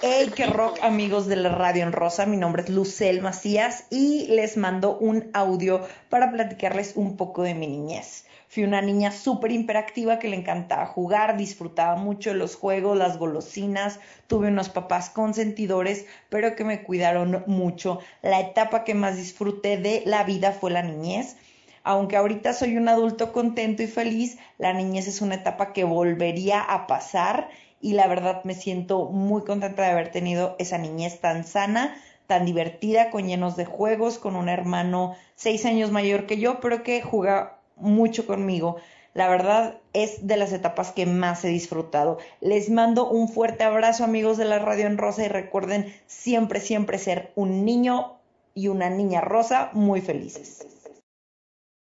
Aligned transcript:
Hey, 0.00 0.32
qué 0.34 0.46
rock 0.46 0.78
amigos 0.82 1.26
de 1.26 1.36
la 1.36 1.50
Radio 1.50 1.84
en 1.84 1.92
Rosa, 1.92 2.26
mi 2.26 2.36
nombre 2.36 2.62
es 2.62 2.68
Lucel 2.68 3.22
Macías 3.22 3.84
y 3.90 4.26
les 4.28 4.56
mando 4.56 4.98
un 4.98 5.30
audio 5.32 5.86
para 6.08 6.32
platicarles 6.32 6.94
un 6.96 7.16
poco 7.16 7.42
de 7.42 7.54
mi 7.54 7.68
niñez. 7.68 8.24
Fui 8.48 8.64
una 8.64 8.82
niña 8.82 9.12
súper 9.12 9.52
hiperactiva 9.52 10.18
que 10.18 10.28
le 10.28 10.36
encantaba 10.36 10.86
jugar, 10.86 11.36
disfrutaba 11.36 11.96
mucho 11.96 12.34
los 12.34 12.56
juegos, 12.56 12.98
las 12.98 13.18
golosinas, 13.18 14.00
tuve 14.26 14.48
unos 14.48 14.68
papás 14.68 15.10
consentidores, 15.10 16.06
pero 16.28 16.56
que 16.56 16.64
me 16.64 16.82
cuidaron 16.82 17.44
mucho. 17.46 18.00
La 18.22 18.40
etapa 18.40 18.84
que 18.84 18.94
más 18.94 19.16
disfruté 19.16 19.76
de 19.76 20.02
la 20.04 20.24
vida 20.24 20.52
fue 20.52 20.70
la 20.70 20.82
niñez. 20.82 21.36
Aunque 21.84 22.16
ahorita 22.16 22.52
soy 22.52 22.76
un 22.76 22.88
adulto 22.88 23.32
contento 23.32 23.82
y 23.82 23.86
feliz, 23.86 24.38
la 24.58 24.72
niñez 24.72 25.08
es 25.08 25.20
una 25.20 25.36
etapa 25.36 25.72
que 25.72 25.84
volvería 25.84 26.60
a 26.60 26.86
pasar 26.86 27.48
y 27.82 27.92
la 27.92 28.06
verdad 28.06 28.44
me 28.44 28.54
siento 28.54 29.06
muy 29.06 29.42
contenta 29.42 29.82
de 29.82 29.90
haber 29.90 30.10
tenido 30.12 30.56
esa 30.58 30.78
niñez 30.78 31.20
tan 31.20 31.44
sana, 31.44 32.00
tan 32.28 32.46
divertida, 32.46 33.10
con 33.10 33.26
llenos 33.26 33.56
de 33.56 33.66
juegos, 33.66 34.18
con 34.18 34.36
un 34.36 34.48
hermano 34.48 35.16
seis 35.34 35.66
años 35.66 35.90
mayor 35.90 36.26
que 36.26 36.38
yo, 36.38 36.60
pero 36.60 36.82
que 36.84 37.02
juega 37.02 37.58
mucho 37.76 38.26
conmigo. 38.26 38.76
La 39.14 39.28
verdad 39.28 39.78
es 39.92 40.26
de 40.26 40.36
las 40.38 40.52
etapas 40.52 40.92
que 40.92 41.04
más 41.04 41.44
he 41.44 41.48
disfrutado. 41.48 42.18
Les 42.40 42.70
mando 42.70 43.10
un 43.10 43.28
fuerte 43.28 43.64
abrazo 43.64 44.04
amigos 44.04 44.38
de 44.38 44.46
la 44.46 44.58
Radio 44.58 44.86
en 44.86 44.96
Rosa 44.96 45.24
y 45.24 45.28
recuerden 45.28 45.92
siempre, 46.06 46.60
siempre 46.60 46.98
ser 46.98 47.32
un 47.34 47.64
niño 47.64 48.14
y 48.54 48.68
una 48.68 48.88
niña 48.88 49.20
rosa 49.20 49.70
muy 49.72 50.00
felices. 50.00 50.66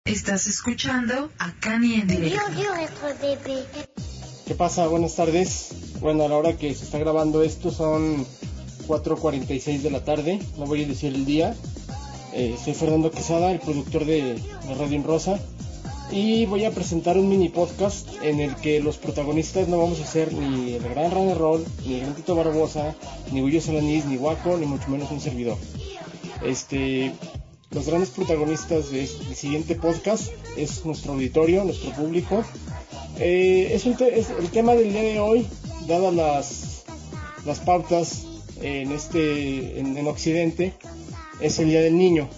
Estás 0.05 0.47
escuchando 0.47 1.31
a 1.39 1.53
Cani 1.59 2.01
en 2.01 2.07
directo. 2.07 2.39
¿Qué 4.47 4.55
pasa? 4.55 4.87
Buenas 4.87 5.13
tardes. 5.13 5.71
Bueno, 5.99 6.23
a 6.23 6.29
la 6.29 6.37
hora 6.37 6.55
que 6.55 6.73
se 6.73 6.85
está 6.85 6.97
grabando 6.97 7.43
esto 7.43 7.69
son 7.69 8.25
4.46 8.87 9.81
de 9.81 9.91
la 9.91 10.05
tarde, 10.05 10.39
no 10.57 10.65
voy 10.65 10.85
a 10.85 10.87
decir 10.87 11.13
el 11.13 11.25
día. 11.25 11.53
Eh, 12.31 12.55
soy 12.63 12.73
Fernando 12.73 13.11
Quesada, 13.11 13.51
el 13.51 13.59
productor 13.59 14.05
de, 14.05 14.39
la 14.65 14.75
Radio 14.75 15.03
Rosa, 15.03 15.37
y 16.13 16.45
voy 16.45 16.63
a 16.63 16.71
presentar 16.71 17.17
un 17.17 17.27
mini 17.27 17.49
podcast 17.49 18.07
en 18.23 18.39
el 18.39 18.55
que 18.55 18.79
los 18.79 18.95
protagonistas 18.95 19.67
no 19.67 19.79
vamos 19.79 19.99
a 19.99 20.05
ser 20.05 20.31
ni 20.31 20.75
el 20.75 20.83
gran 20.83 21.11
Rane 21.11 21.35
Roll, 21.35 21.65
ni 21.85 21.95
el 21.95 22.01
gran 22.01 22.15
Tito 22.15 22.33
Barbosa, 22.33 22.95
ni 23.33 23.41
Guillo 23.41 23.59
Salanís, 23.59 24.05
ni 24.05 24.15
Waco, 24.15 24.55
ni 24.55 24.65
mucho 24.65 24.87
menos 24.87 25.11
un 25.11 25.19
servidor. 25.19 25.57
Este, 26.41 27.11
los 27.71 27.85
grandes 27.85 28.11
protagonistas 28.11 28.91
del 28.91 29.09
siguiente 29.09 29.75
podcast 29.75 30.31
es 30.55 30.85
nuestro 30.85 31.11
auditorio, 31.11 31.65
nuestro 31.65 31.91
público, 31.91 32.45
eh, 33.19 33.71
es, 33.73 33.85
el 33.85 34.49
tema 34.51 34.75
del 34.75 34.91
día 34.91 35.03
de 35.03 35.19
hoy, 35.19 35.45
dadas 35.87 36.13
las, 36.13 36.83
las 37.45 37.59
pautas 37.59 38.25
en, 38.61 38.91
este, 38.91 39.79
en, 39.79 40.07
Occidente, 40.07 40.73
es 41.39 41.59
el 41.59 41.69
Día 41.69 41.81
del 41.81 41.97
Niño. 41.97 42.29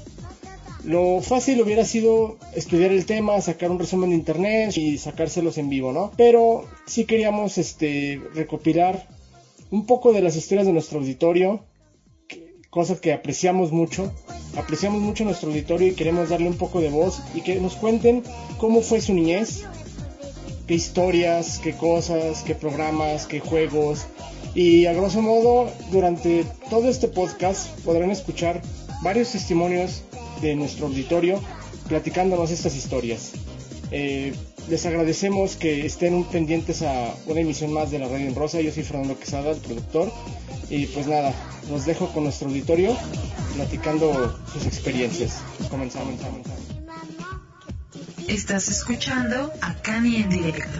Lo 0.84 1.22
fácil 1.22 1.62
hubiera 1.62 1.84
sido 1.84 2.38
estudiar 2.56 2.92
el 2.92 3.06
tema, 3.06 3.42
sacar 3.42 3.70
un 3.70 3.80
resumen 3.80 4.12
de 4.12 4.16
internet 4.16 4.78
y 4.78 4.98
sacárselos 4.98 5.58
en 5.58 5.70
vivo, 5.70 5.92
¿no? 5.92 6.12
Pero 6.16 6.66
sí 6.86 7.06
queríamos 7.06 7.58
este, 7.58 8.22
recopilar 8.34 9.08
un 9.72 9.86
poco 9.86 10.14
de 10.14 10.22
las 10.22 10.36
historias 10.36 10.66
de 10.66 10.74
nuestro 10.74 11.00
auditorio, 11.00 11.66
cosas 12.70 13.00
que 13.00 13.14
apreciamos 13.14 13.72
mucho. 13.72 14.14
Apreciamos 14.58 15.02
mucho 15.02 15.26
nuestro 15.26 15.50
auditorio 15.50 15.88
y 15.88 15.94
queremos 15.94 16.30
darle 16.30 16.48
un 16.48 16.58
poco 16.58 16.82
de 16.82 16.90
voz 16.90 17.22
y 17.36 17.42
que 17.42 17.60
nos 17.60 17.76
cuenten 17.76 18.24
cómo 18.58 18.82
fue 18.82 19.02
su 19.02 19.14
niñez, 19.14 19.64
qué 20.70 20.76
historias, 20.76 21.60
qué 21.64 21.74
cosas, 21.74 22.44
qué 22.44 22.54
programas, 22.54 23.26
qué 23.26 23.40
juegos. 23.40 24.06
Y 24.54 24.86
a 24.86 24.94
grosso 24.94 25.20
modo, 25.20 25.68
durante 25.92 26.46
todo 26.70 26.88
este 26.90 27.08
podcast 27.08 27.70
podrán 27.80 28.12
escuchar 28.12 28.62
varios 29.02 29.32
testimonios 29.32 30.04
de 30.44 30.56
nuestro 30.56 30.86
auditorio 30.86 31.42
platicándonos 31.88 32.52
estas 32.52 32.76
historias. 32.76 33.32
Eh, 33.90 34.32
les 34.70 34.86
agradecemos 34.86 35.56
que 35.56 35.88
estén 35.88 36.24
pendientes 36.26 36.84
a 36.84 37.16
una 37.26 37.40
emisión 37.40 37.74
más 37.74 37.90
de 37.90 37.98
la 37.98 38.08
Radio 38.08 38.28
en 38.28 38.36
Rosa. 38.36 38.62
Yo 38.62 38.72
soy 38.72 38.84
Fernando 38.84 39.18
Quesada, 39.18 39.50
el 39.50 39.58
productor. 39.58 40.12
Y 40.70 40.86
pues 40.86 41.08
nada, 41.08 41.34
los 41.72 41.88
dejo 41.88 42.10
con 42.14 42.26
nuestro 42.26 42.48
auditorio 42.48 42.96
platicando 43.56 44.38
sus 44.54 44.68
experiencias. 44.68 45.42
Comenzamos, 45.72 46.22
comenzamos. 46.22 46.59
Estás 48.30 48.70
escuchando 48.70 49.52
a 49.60 49.74
Cani 49.82 50.18
en 50.18 50.30
directo. 50.30 50.78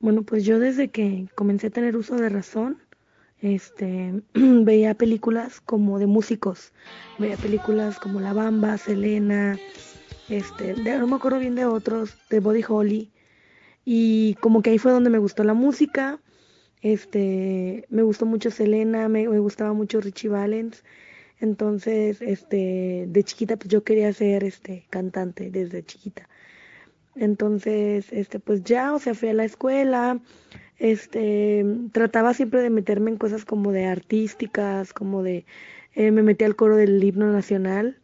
Bueno, 0.00 0.24
pues 0.24 0.44
yo 0.44 0.58
desde 0.58 0.88
que 0.88 1.28
comencé 1.36 1.68
a 1.68 1.70
tener 1.70 1.96
uso 1.96 2.16
de 2.16 2.28
razón, 2.28 2.82
este, 3.40 4.12
veía 4.34 4.94
películas 4.94 5.60
como 5.60 6.00
de 6.00 6.08
músicos, 6.08 6.72
veía 7.20 7.36
películas 7.36 8.00
como 8.00 8.18
La 8.18 8.32
Bamba, 8.32 8.76
Selena, 8.76 9.56
este, 10.28 10.74
no 10.74 11.06
me 11.06 11.14
acuerdo 11.14 11.38
bien 11.38 11.54
de 11.54 11.64
otros, 11.64 12.16
de 12.28 12.40
Body 12.40 12.64
Holly, 12.68 13.12
y 13.84 14.34
como 14.40 14.62
que 14.62 14.70
ahí 14.70 14.78
fue 14.78 14.90
donde 14.90 15.10
me 15.10 15.18
gustó 15.18 15.44
la 15.44 15.54
música, 15.54 16.18
este, 16.80 17.86
me 17.88 18.02
gustó 18.02 18.26
mucho 18.26 18.50
Selena, 18.50 19.08
me, 19.08 19.28
me 19.28 19.38
gustaba 19.38 19.72
mucho 19.72 20.00
Richie 20.00 20.28
Valens, 20.28 20.82
entonces, 21.44 22.20
este, 22.22 23.06
de 23.08 23.22
chiquita, 23.24 23.56
pues 23.56 23.68
yo 23.68 23.84
quería 23.84 24.12
ser, 24.12 24.44
este, 24.44 24.86
cantante 24.90 25.50
desde 25.50 25.84
chiquita. 25.84 26.28
Entonces, 27.16 28.12
este, 28.12 28.40
pues 28.40 28.64
ya, 28.64 28.92
o 28.94 28.98
sea, 28.98 29.14
fui 29.14 29.28
a 29.28 29.34
la 29.34 29.44
escuela, 29.44 30.20
este, 30.78 31.64
trataba 31.92 32.34
siempre 32.34 32.60
de 32.62 32.70
meterme 32.70 33.10
en 33.12 33.18
cosas 33.18 33.44
como 33.44 33.72
de 33.72 33.86
artísticas, 33.86 34.92
como 34.92 35.22
de, 35.22 35.46
eh, 35.94 36.10
me 36.10 36.22
metí 36.22 36.44
al 36.44 36.56
coro 36.56 36.76
del 36.76 37.02
himno 37.02 37.32
nacional, 37.32 37.98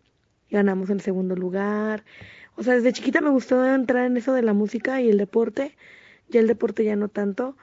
ganamos 0.50 0.90
el 0.90 1.00
segundo 1.00 1.36
lugar. 1.36 2.04
O 2.56 2.62
sea, 2.62 2.74
desde 2.74 2.92
chiquita 2.92 3.20
me 3.20 3.30
gustó 3.30 3.64
entrar 3.66 4.06
en 4.06 4.16
eso 4.16 4.32
de 4.34 4.42
la 4.42 4.52
música 4.54 5.00
y 5.00 5.08
el 5.10 5.18
deporte, 5.18 5.76
ya 6.28 6.40
el 6.40 6.46
deporte 6.46 6.84
ya 6.84 6.96
no 6.96 7.08
tanto, 7.08 7.56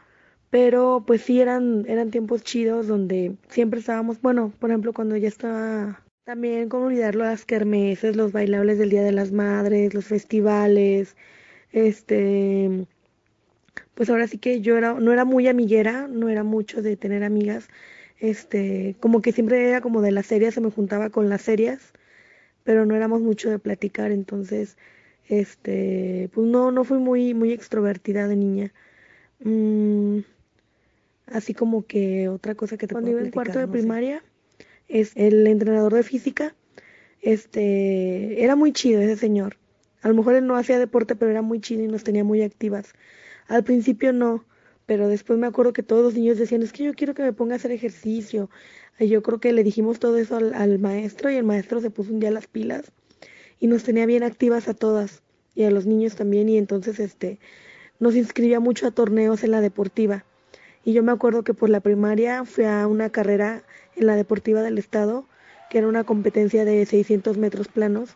pero 0.50 1.03
pues 1.06 1.22
sí 1.22 1.41
eran, 1.41 1.85
eran 1.88 2.12
tiempos 2.12 2.44
chidos 2.44 2.88
donde 2.88 3.35
siempre 3.50 3.80
estábamos, 3.80 4.22
bueno, 4.22 4.53
por 4.59 4.69
ejemplo 4.69 4.94
cuando 4.94 5.18
ya 5.18 5.28
estaba 5.28 6.03
también 6.25 6.69
como 6.69 6.85
olvidarlo 6.88 7.24
las 7.24 7.46
kermeses, 7.46 8.16
los 8.16 8.31
bailables 8.31 8.78
del 8.80 8.90
Día 8.90 9.03
de 9.03 9.12
las 9.13 9.31
Madres, 9.31 9.94
los 9.94 10.06
festivales, 10.06 11.16
este 11.72 12.88
pues 13.96 14.09
ahora 14.09 14.28
sí 14.28 14.38
que 14.38 14.62
yo 14.62 14.78
era, 14.78 14.94
no 14.94 15.12
era 15.13 15.25
muy 15.25 15.47
amiguera, 15.47 16.07
no 16.07 16.30
era 16.30 16.44
mucho 16.44 16.81
de 16.81 16.96
tener 16.97 17.24
amigas, 17.24 17.68
este, 18.19 18.96
como 19.00 19.22
que 19.22 19.31
siempre 19.31 19.69
era 19.69 19.81
como 19.81 20.02
de 20.02 20.12
las 20.12 20.28
serias, 20.28 20.53
se 20.53 20.62
me 20.62 20.72
juntaba 20.72 21.09
con 21.09 21.30
las 21.30 21.41
serias, 21.41 21.94
pero 22.63 22.86
no 22.86 22.96
éramos 22.96 23.22
mucho 23.22 23.50
de 23.50 23.59
platicar, 23.59 24.12
entonces, 24.12 24.78
este, 25.28 26.30
pues 26.34 26.47
no, 26.47 26.72
no 26.72 26.84
fui 26.86 27.00
muy, 27.00 27.34
muy 27.34 27.53
extrovertida 27.53 28.28
de 28.28 28.36
niña. 28.38 28.74
Mm, 29.40 30.19
Así 31.28 31.54
como 31.54 31.86
que 31.86 32.30
otra 32.30 32.56
cosa 32.56 32.78
que 32.78 32.88
te 32.88 32.94
Cuando 32.94 33.12
iba 33.12 33.22
en 33.22 33.32
cuarto 33.32 33.60
de 33.60 33.68
primaria, 33.68 34.24
es 34.88 35.12
el 35.16 35.46
entrenador 35.48 35.94
de 35.94 36.04
física, 36.04 36.56
este, 37.22 38.44
era 38.44 38.56
muy 38.56 38.72
chido 38.72 39.02
ese 39.02 39.18
señor. 39.18 39.58
A 40.02 40.08
lo 40.08 40.14
mejor 40.14 40.36
él 40.36 40.48
no 40.48 40.56
hacía 40.56 40.80
deporte, 40.80 41.16
pero 41.16 41.32
era 41.32 41.42
muy 41.42 41.60
chido 41.60 41.84
y 41.84 41.88
nos 41.88 42.04
tenía 42.04 42.24
muy 42.24 42.42
activas. 42.42 42.94
Al 43.48 43.64
principio 43.64 44.14
no, 44.14 44.46
pero 44.86 45.10
después 45.10 45.38
me 45.38 45.48
acuerdo 45.48 45.74
que 45.74 45.84
todos 45.84 46.04
los 46.04 46.14
niños 46.14 46.38
decían, 46.38 46.62
es 46.62 46.72
que 46.72 46.86
yo 46.86 46.94
quiero 46.94 47.14
que 47.14 47.24
me 47.24 47.34
ponga 47.34 47.54
a 47.54 47.58
hacer 47.58 47.72
ejercicio. 47.72 48.50
Y 49.00 49.10
yo 49.10 49.22
creo 49.22 49.40
que 49.40 49.52
le 49.52 49.64
dijimos 49.64 50.00
todo 50.00 50.18
eso 50.18 50.38
al, 50.38 50.54
al 50.54 50.80
maestro 50.80 51.30
y 51.30 51.36
el 51.36 51.44
maestro 51.44 51.82
se 51.82 51.90
puso 51.90 52.14
un 52.14 52.20
día 52.20 52.32
las 52.32 52.48
pilas 52.48 52.92
y 53.60 53.68
nos 53.68 53.84
tenía 53.84 54.06
bien 54.06 54.24
activas 54.24 54.68
a 54.68 54.74
todas 54.74 55.22
y 55.56 55.64
a 55.64 55.72
los 55.72 55.86
niños 55.86 56.16
también 56.16 56.50
y 56.50 56.58
entonces 56.58 57.00
este 57.00 57.40
nos 58.00 58.16
inscribía 58.16 58.60
mucho 58.60 58.88
a 58.88 58.92
torneos 58.92 59.44
en 59.44 59.52
la 59.52 59.62
deportiva 59.62 60.24
y 60.88 60.94
yo 60.94 61.03
me 61.03 61.12
acuerdo 61.12 61.44
que 61.44 61.53
por 61.53 61.70
la 61.70 61.81
primaria 61.81 62.45
fui 62.45 62.63
a 62.63 62.88
una 62.88 63.10
carrera 63.10 63.62
en 63.98 64.07
la 64.07 64.16
Deportiva 64.16 64.62
del 64.62 64.78
Estado, 64.78 65.28
que 65.69 65.80
era 65.80 65.88
una 65.89 66.06
competencia 66.06 66.63
de 66.63 66.86
600 66.86 67.38
metros 67.38 67.68
planos. 67.68 68.12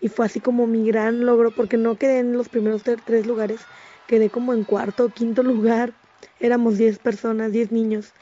Y 0.00 0.08
fue 0.08 0.26
así 0.26 0.38
como 0.38 0.68
mi 0.68 0.86
gran 0.86 1.26
logro, 1.26 1.50
porque 1.50 1.76
no 1.76 1.98
quedé 1.98 2.20
en 2.20 2.34
los 2.34 2.48
primeros 2.48 2.84
tres 2.84 3.26
lugares, 3.26 3.58
quedé 4.06 4.30
como 4.30 4.54
en 4.54 4.62
cuarto 4.62 5.06
o 5.06 5.08
quinto 5.08 5.42
lugar. 5.42 5.92
Éramos 6.38 6.78
10 6.78 7.00
personas, 7.00 7.50
10 7.50 7.72
niños. 7.72 8.12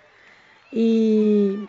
Y 0.73 1.69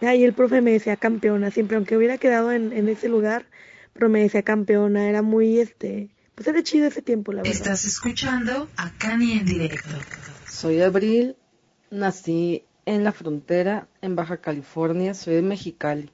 ahí 0.00 0.24
el 0.24 0.32
profe 0.32 0.62
me 0.62 0.72
decía 0.72 0.96
campeona, 0.96 1.50
siempre, 1.50 1.76
aunque 1.76 1.98
hubiera 1.98 2.16
quedado 2.16 2.52
en, 2.52 2.88
ese 2.88 3.10
lugar, 3.10 3.44
pero 3.92 4.08
me 4.08 4.22
decía 4.22 4.42
campeona, 4.42 5.10
era 5.10 5.20
muy, 5.20 5.60
este, 5.60 6.08
pues 6.36 6.48
era 6.48 6.62
chido 6.62 6.86
ese 6.86 7.02
tiempo, 7.02 7.32
la 7.32 7.42
verdad. 7.42 7.54
Estás 7.54 7.84
escuchando 7.84 8.66
a 8.78 8.90
Cani 8.92 9.32
en 9.32 9.44
directo. 9.44 9.90
Soy 10.64 10.80
Abril, 10.80 11.36
nací 11.90 12.64
en 12.86 13.04
la 13.04 13.12
frontera, 13.12 13.86
en 14.00 14.16
Baja 14.16 14.38
California, 14.38 15.12
soy 15.12 15.34
de 15.34 15.42
Mexicali. 15.42 16.10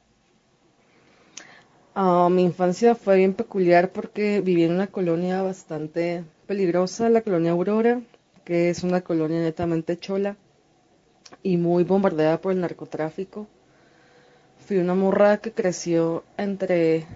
Ah, 1.94 2.26
mi 2.32 2.43
infancia 2.43 2.97
fue 2.97 3.19
bien 3.19 3.35
peculiar 3.35 3.93
porque 3.93 4.41
viví 4.41 4.64
en 4.64 4.73
una 4.73 4.88
colonia 4.88 5.41
bastante 5.43 6.25
peligrosa, 6.49 7.08
la 7.11 7.20
colonia 7.20 7.52
Aurora, 7.52 8.02
que 8.44 8.70
es 8.70 8.82
una 8.82 9.02
colonia 9.02 9.38
netamente 9.38 9.97
chola. 9.97 10.37
y 11.44 11.56
muy 11.56 11.85
bombardeada 11.85 12.41
por 12.41 12.50
el 12.50 12.61
narcotráfico. 12.61 13.46
Fui 14.67 14.79
una 14.79 14.96
morra 14.96 15.37
que 15.37 15.53
creció 15.53 16.25
entre 16.37 17.06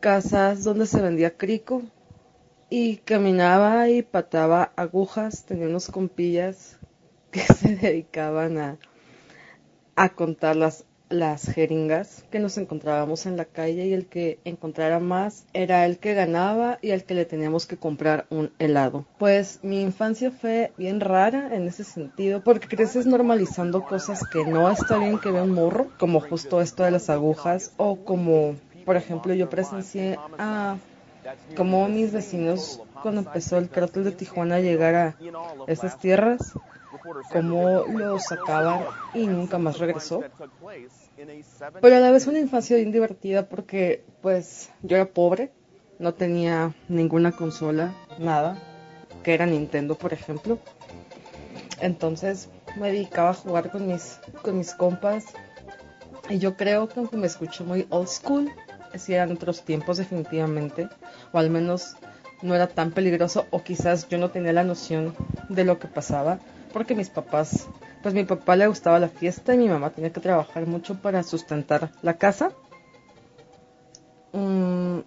casas 0.00 0.62
donde 0.62 0.84
se 0.84 1.00
vendía 1.00 1.38
crico 1.38 1.84
y 2.70 2.98
caminaba 2.98 3.88
y 3.88 4.02
pataba 4.02 4.72
agujas, 4.76 5.44
tenía 5.44 5.66
unos 5.66 5.88
compillas 5.88 6.78
que 7.30 7.40
se 7.40 7.76
dedicaban 7.76 8.58
a, 8.58 8.78
a 9.96 10.08
contar 10.10 10.56
las, 10.56 10.84
las 11.08 11.50
jeringas 11.50 12.24
que 12.30 12.38
nos 12.38 12.58
encontrábamos 12.58 13.26
en 13.26 13.36
la 13.36 13.44
calle 13.44 13.86
y 13.86 13.92
el 13.92 14.06
que 14.06 14.38
encontrara 14.44 15.00
más 15.00 15.46
era 15.52 15.86
el 15.86 15.98
que 15.98 16.14
ganaba 16.14 16.78
y 16.82 16.90
al 16.90 17.04
que 17.04 17.14
le 17.14 17.24
teníamos 17.24 17.66
que 17.66 17.76
comprar 17.76 18.26
un 18.30 18.52
helado. 18.58 19.06
Pues 19.18 19.60
mi 19.62 19.80
infancia 19.80 20.30
fue 20.30 20.72
bien 20.76 21.00
rara 21.00 21.54
en 21.54 21.66
ese 21.66 21.84
sentido 21.84 22.42
porque 22.42 22.68
creces 22.68 23.06
normalizando 23.06 23.84
cosas 23.84 24.22
que 24.30 24.44
no 24.44 24.70
está 24.70 24.98
bien 24.98 25.18
que 25.18 25.30
vea 25.30 25.42
un 25.42 25.52
morro, 25.52 25.88
como 25.98 26.20
justo 26.20 26.60
esto 26.60 26.82
de 26.82 26.90
las 26.90 27.08
agujas 27.10 27.72
o 27.76 28.04
como, 28.04 28.56
por 28.84 28.96
ejemplo, 28.96 29.32
yo 29.34 29.48
presencié 29.48 30.18
a 30.38 30.76
como 31.56 31.88
mis 31.88 32.12
vecinos 32.12 32.80
cuando 33.02 33.20
empezó 33.20 33.58
el 33.58 33.68
cártel 33.68 34.04
de 34.04 34.12
Tijuana 34.12 34.56
a 34.56 34.60
llegar 34.60 34.94
a 34.94 35.16
esas 35.66 35.98
tierras, 35.98 36.54
cómo 37.32 37.84
lo 37.86 38.18
sacaban 38.18 38.84
y 39.14 39.26
nunca 39.26 39.58
más 39.58 39.78
regresó. 39.78 40.22
Pero 41.80 41.96
a 41.96 42.00
la 42.00 42.10
vez 42.10 42.26
una 42.26 42.38
infancia 42.38 42.76
bien 42.76 42.92
divertida 42.92 43.48
porque 43.48 44.04
pues 44.22 44.70
yo 44.82 44.96
era 44.96 45.06
pobre, 45.06 45.50
no 45.98 46.14
tenía 46.14 46.74
ninguna 46.88 47.32
consola, 47.32 47.94
nada, 48.18 48.58
que 49.22 49.34
era 49.34 49.46
Nintendo 49.46 49.94
por 49.94 50.12
ejemplo. 50.12 50.58
Entonces 51.80 52.48
me 52.76 52.92
dedicaba 52.92 53.30
a 53.30 53.34
jugar 53.34 53.70
con 53.70 53.86
mis, 53.86 54.20
con 54.42 54.58
mis 54.58 54.74
compas 54.74 55.26
y 56.28 56.38
yo 56.38 56.56
creo 56.56 56.88
que 56.88 57.00
aunque 57.00 57.16
me 57.16 57.26
escucho 57.26 57.64
muy 57.64 57.86
old 57.90 58.08
school, 58.08 58.50
si 58.98 59.14
eran 59.14 59.32
otros 59.32 59.62
tiempos 59.62 59.98
definitivamente, 59.98 60.88
o 61.32 61.38
al 61.38 61.50
menos 61.50 61.96
no 62.42 62.54
era 62.54 62.68
tan 62.68 62.92
peligroso, 62.92 63.46
o 63.50 63.62
quizás 63.62 64.08
yo 64.08 64.18
no 64.18 64.30
tenía 64.30 64.52
la 64.52 64.64
noción 64.64 65.14
de 65.48 65.64
lo 65.64 65.78
que 65.78 65.88
pasaba, 65.88 66.38
porque 66.72 66.94
mis 66.94 67.10
papás, 67.10 67.68
pues 68.02 68.14
mi 68.14 68.24
papá 68.24 68.56
le 68.56 68.66
gustaba 68.66 68.98
la 68.98 69.08
fiesta 69.08 69.54
y 69.54 69.58
mi 69.58 69.68
mamá 69.68 69.90
tenía 69.90 70.12
que 70.12 70.20
trabajar 70.20 70.66
mucho 70.66 71.00
para 71.00 71.22
sustentar 71.22 71.90
la 72.02 72.14
casa. 72.14 72.52
Mm, 74.32 75.00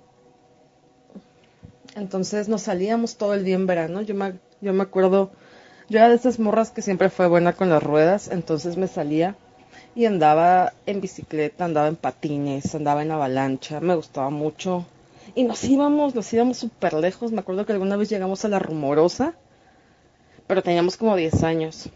entonces 1.95 2.49
nos 2.49 2.63
salíamos 2.63 3.17
todo 3.17 3.33
el 3.33 3.43
día 3.43 3.55
en 3.55 3.67
verano, 3.67 4.01
yo 4.01 4.15
me, 4.15 4.39
yo 4.59 4.73
me 4.73 4.83
acuerdo, 4.83 5.31
yo 5.89 5.99
era 5.99 6.09
de 6.09 6.15
esas 6.15 6.39
morras 6.39 6.71
que 6.71 6.81
siempre 6.81 7.09
fue 7.09 7.27
buena 7.27 7.53
con 7.53 7.69
las 7.69 7.83
ruedas, 7.83 8.29
entonces 8.29 8.77
me 8.77 8.87
salía 8.87 9.35
y 9.95 10.05
andaba 10.05 10.73
en 10.85 11.01
bicicleta, 11.01 11.65
andaba 11.65 11.87
en 11.87 11.95
patines, 11.95 12.73
andaba 12.75 13.01
en 13.01 13.11
avalancha, 13.11 13.79
me 13.81 13.95
gustaba 13.95 14.29
mucho. 14.29 14.85
Y 15.35 15.43
nos 15.43 15.63
íbamos, 15.63 16.15
nos 16.15 16.31
íbamos 16.33 16.57
súper 16.57 16.93
lejos. 16.93 17.31
Me 17.31 17.39
acuerdo 17.39 17.65
que 17.65 17.73
alguna 17.73 17.97
vez 17.97 18.09
llegamos 18.09 18.43
a 18.45 18.49
la 18.49 18.59
rumorosa, 18.59 19.33
pero 20.47 20.63
teníamos 20.63 20.97
como 20.97 21.15
10 21.15 21.43
años. 21.43 21.89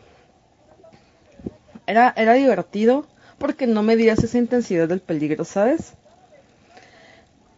Era, 1.88 2.13
era 2.18 2.33
divertido 2.33 3.06
porque 3.38 3.68
no 3.68 3.83
medías 3.83 4.24
esa 4.24 4.38
intensidad 4.38 4.88
del 4.88 5.01
peligro, 5.01 5.45
¿sabes? 5.45 5.94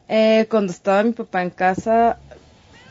Eh, 0.10 0.48
cuando 0.50 0.72
estaba 0.72 1.04
mi 1.04 1.12
papá 1.12 1.44
en 1.44 1.50
casa, 1.50 2.18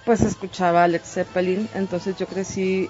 pues 0.04 0.20
escuchaba 0.20 0.82
a 0.82 0.84
Alex 0.84 1.14
Zeppelin, 1.14 1.68
entonces 1.74 2.16
yo 2.16 2.26
crecí 2.26 2.88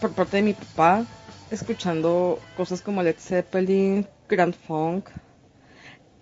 por 0.00 0.12
parte 0.12 0.38
de 0.38 0.42
mi 0.42 0.52
papá 0.54 1.04
escuchando 1.50 2.40
cosas 2.56 2.82
como 2.82 3.02
Led 3.02 3.16
Zeppelin, 3.18 4.06
Grand 4.28 4.54
Funk. 4.54 5.08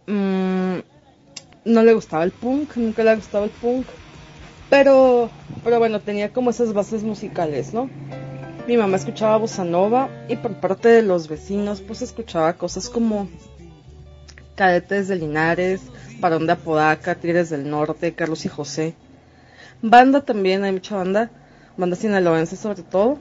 Mm, 0.07 0.79
no 1.65 1.83
le 1.83 1.93
gustaba 1.95 2.25
el 2.25 2.31
punk, 2.31 2.77
nunca 2.77 3.03
le 3.03 3.11
ha 3.11 3.17
gustado 3.17 3.45
el 3.45 3.51
punk. 3.51 3.87
Pero, 4.71 5.31
pero 5.63 5.79
bueno, 5.79 6.01
tenía 6.01 6.33
como 6.33 6.51
esas 6.51 6.73
bases 6.73 7.03
musicales, 7.03 7.73
¿no? 7.73 7.89
Mi 8.67 8.77
mamá 8.77 8.97
escuchaba 8.97 9.37
bossa 9.37 9.63
nova 9.63 10.09
y 10.29 10.37
por 10.37 10.55
parte 10.55 10.89
de 10.89 11.03
los 11.03 11.29
vecinos 11.29 11.83
pues 11.83 12.01
escuchaba 12.01 12.55
cosas 12.55 12.89
como 12.89 13.29
Cadetes 14.55 15.09
de 15.09 15.17
Linares, 15.17 15.83
Parón 16.21 16.47
de 16.47 16.53
Apodaca, 16.53 17.15
Tigres 17.15 17.51
del 17.51 17.69
Norte, 17.69 18.15
Carlos 18.15 18.47
y 18.47 18.49
José. 18.49 18.95
Banda 19.83 20.23
también, 20.23 20.65
hay 20.65 20.73
mucha 20.73 20.97
banda, 20.97 21.31
banda 21.77 21.95
sinaloense 21.95 22.57
sobre 22.57 22.83
todo. 22.83 23.19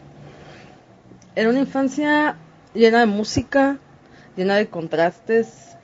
Era 1.35 1.49
una 1.49 1.59
infancia 1.59 2.37
llena 2.75 2.99
de 2.99 3.05
música, 3.07 3.79
llena 4.35 4.55
de 4.55 4.67
contrastes. 4.67 5.75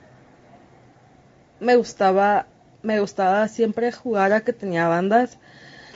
Me 1.59 1.75
gustaba, 1.75 2.45
me 2.83 2.99
gustaba 2.99 3.47
siempre 3.47 3.91
jugar 3.91 4.31
a 4.31 4.41
que 4.41 4.53
tenía 4.53 4.87
bandas. 4.87 5.39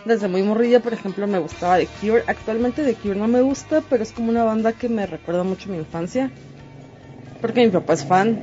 Desde 0.05 0.27
muy 0.27 0.41
morrilla, 0.41 0.79
por 0.79 0.94
ejemplo, 0.94 1.27
me 1.27 1.38
gustaba 1.38 1.77
The 1.77 1.88
Cure. 2.01 2.23
Actualmente 2.25 2.83
The 2.83 2.95
Cure 2.95 3.15
no 3.15 3.27
me 3.27 3.41
gusta, 3.41 3.83
pero 3.89 4.01
es 4.01 4.11
como 4.11 4.29
una 4.29 4.44
banda 4.44 4.73
que 4.73 4.89
me 4.89 5.05
recuerda 5.05 5.44
mucho 5.44 5.69
mi 5.69 5.77
infancia. 5.77 6.31
Porque 7.39 7.63
mi 7.63 7.71
papá 7.71 7.94
es 7.94 8.03
fan. 8.03 8.39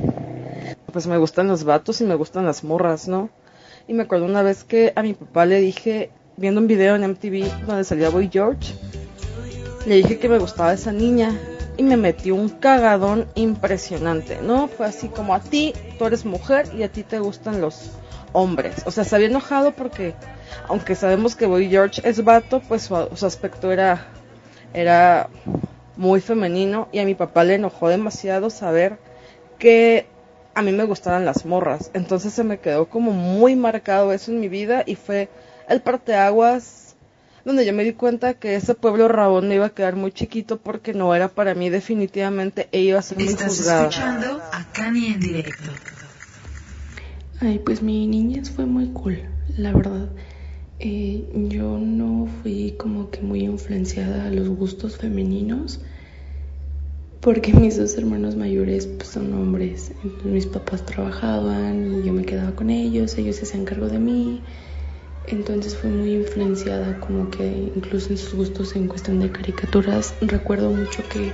Pues 0.92 1.08
me 1.08 1.18
gustan 1.18 1.48
los 1.48 1.64
vatos 1.64 2.00
y 2.00 2.04
me 2.04 2.14
gustan 2.14 2.46
las 2.46 2.62
morras, 2.62 3.08
¿no? 3.08 3.30
Y 3.88 3.94
me 3.94 4.04
acuerdo 4.04 4.26
una 4.26 4.42
vez 4.42 4.62
que 4.62 4.92
a 4.94 5.02
mi 5.02 5.14
papá 5.14 5.44
le 5.44 5.60
dije, 5.60 6.12
viendo 6.36 6.60
un 6.60 6.68
video 6.68 6.94
en 6.94 7.02
MTV 7.02 7.66
donde 7.66 7.84
salía 7.84 8.10
Boy 8.10 8.30
George, 8.32 8.74
le 9.90 9.96
dije 9.96 10.20
que 10.20 10.28
me 10.28 10.38
gustaba 10.38 10.72
esa 10.72 10.92
niña 10.92 11.36
y 11.76 11.82
me 11.82 11.96
metió 11.96 12.36
un 12.36 12.48
cagadón 12.48 13.26
impresionante, 13.34 14.38
¿no? 14.40 14.68
Fue 14.68 14.86
así 14.86 15.08
como 15.08 15.34
a 15.34 15.40
ti, 15.40 15.74
tú 15.98 16.04
eres 16.06 16.24
mujer 16.24 16.68
y 16.78 16.84
a 16.84 16.92
ti 16.92 17.02
te 17.02 17.18
gustan 17.18 17.60
los 17.60 17.90
hombres. 18.32 18.84
O 18.86 18.92
sea, 18.92 19.02
se 19.02 19.16
había 19.16 19.26
enojado 19.26 19.72
porque, 19.72 20.14
aunque 20.68 20.94
sabemos 20.94 21.34
que 21.34 21.46
Boy 21.46 21.68
George 21.68 22.08
es 22.08 22.22
vato, 22.22 22.62
pues 22.68 22.82
su, 22.82 23.08
su 23.16 23.26
aspecto 23.26 23.72
era, 23.72 24.06
era 24.74 25.28
muy 25.96 26.20
femenino 26.20 26.86
y 26.92 27.00
a 27.00 27.04
mi 27.04 27.16
papá 27.16 27.42
le 27.42 27.56
enojó 27.56 27.88
demasiado 27.88 28.48
saber 28.48 28.96
que 29.58 30.06
a 30.54 30.62
mí 30.62 30.70
me 30.70 30.84
gustaban 30.84 31.24
las 31.24 31.44
morras. 31.44 31.90
Entonces 31.94 32.32
se 32.32 32.44
me 32.44 32.60
quedó 32.60 32.88
como 32.88 33.10
muy 33.10 33.56
marcado 33.56 34.12
eso 34.12 34.30
en 34.30 34.38
mi 34.38 34.46
vida 34.46 34.84
y 34.86 34.94
fue 34.94 35.28
el 35.68 35.80
parteaguas 35.80 36.89
donde 37.44 37.64
yo 37.66 37.72
me 37.72 37.84
di 37.84 37.92
cuenta 37.92 38.34
que 38.34 38.54
ese 38.56 38.74
pueblo 38.74 39.08
Rabón 39.08 39.48
me 39.48 39.56
iba 39.56 39.66
a 39.66 39.70
quedar 39.74 39.96
muy 39.96 40.12
chiquito 40.12 40.58
porque 40.58 40.92
no 40.94 41.14
era 41.14 41.28
para 41.28 41.54
mí 41.54 41.70
definitivamente 41.70 42.68
e 42.72 42.80
iba 42.80 42.98
a 42.98 43.02
ser 43.02 43.18
muy 43.18 43.28
Estás 43.28 43.56
juzgada. 43.56 43.88
escuchando 43.88 44.40
a 44.52 44.64
Cani 44.72 45.06
en 45.06 45.20
directo. 45.20 45.70
Ay, 47.40 47.58
pues 47.64 47.82
mi 47.82 48.06
niñez 48.06 48.50
fue 48.50 48.66
muy 48.66 48.88
cool, 48.88 49.18
la 49.56 49.72
verdad. 49.72 50.10
Eh, 50.78 51.28
yo 51.48 51.78
no 51.78 52.28
fui 52.42 52.74
como 52.78 53.10
que 53.10 53.20
muy 53.20 53.40
influenciada 53.44 54.26
a 54.26 54.30
los 54.30 54.48
gustos 54.48 54.96
femeninos 54.96 55.80
porque 57.20 57.52
mis 57.52 57.76
dos 57.76 57.96
hermanos 57.98 58.36
mayores 58.36 58.86
pues, 58.86 59.08
son 59.08 59.32
hombres. 59.34 59.92
Entonces, 60.02 60.32
mis 60.32 60.46
papás 60.46 60.84
trabajaban 60.86 62.00
y 62.00 62.06
yo 62.06 62.12
me 62.14 62.24
quedaba 62.24 62.52
con 62.52 62.70
ellos, 62.70 63.16
ellos 63.18 63.36
se 63.36 63.42
hacían 63.44 63.64
cargo 63.64 63.88
de 63.88 63.98
mí. 63.98 64.42
Entonces 65.26 65.76
fui 65.76 65.90
muy 65.90 66.14
influenciada 66.14 66.98
como 66.98 67.30
que 67.30 67.46
incluso 67.74 68.10
en 68.10 68.18
sus 68.18 68.34
gustos 68.34 68.74
en 68.74 68.88
cuestión 68.88 69.20
de 69.20 69.30
caricaturas. 69.30 70.14
Recuerdo 70.20 70.70
mucho 70.70 71.08
que 71.08 71.32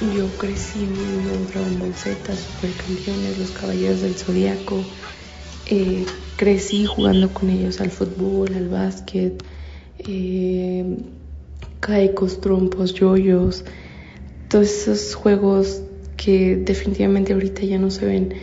yo 0.00 0.36
crecí 0.38 0.86
viendo 0.86 1.44
Dragon 1.46 1.78
Ball 1.78 1.94
Z, 1.94 2.34
Supercampeones, 2.34 3.38
Los 3.38 3.50
Caballeros 3.52 4.00
del 4.00 4.16
Zodiaco. 4.16 4.84
Eh, 5.66 6.06
crecí 6.36 6.84
jugando 6.84 7.32
con 7.32 7.50
ellos 7.50 7.80
al 7.80 7.90
fútbol, 7.90 8.54
al 8.54 8.68
básquet, 8.68 9.42
eh, 9.98 10.96
caicos, 11.80 12.40
trompos, 12.40 12.94
yoyos, 12.94 13.64
todos 14.48 14.66
esos 14.66 15.14
juegos 15.14 15.82
que 16.16 16.56
definitivamente 16.56 17.32
ahorita 17.32 17.62
ya 17.62 17.78
no 17.78 17.90
se 17.90 18.06
ven. 18.06 18.34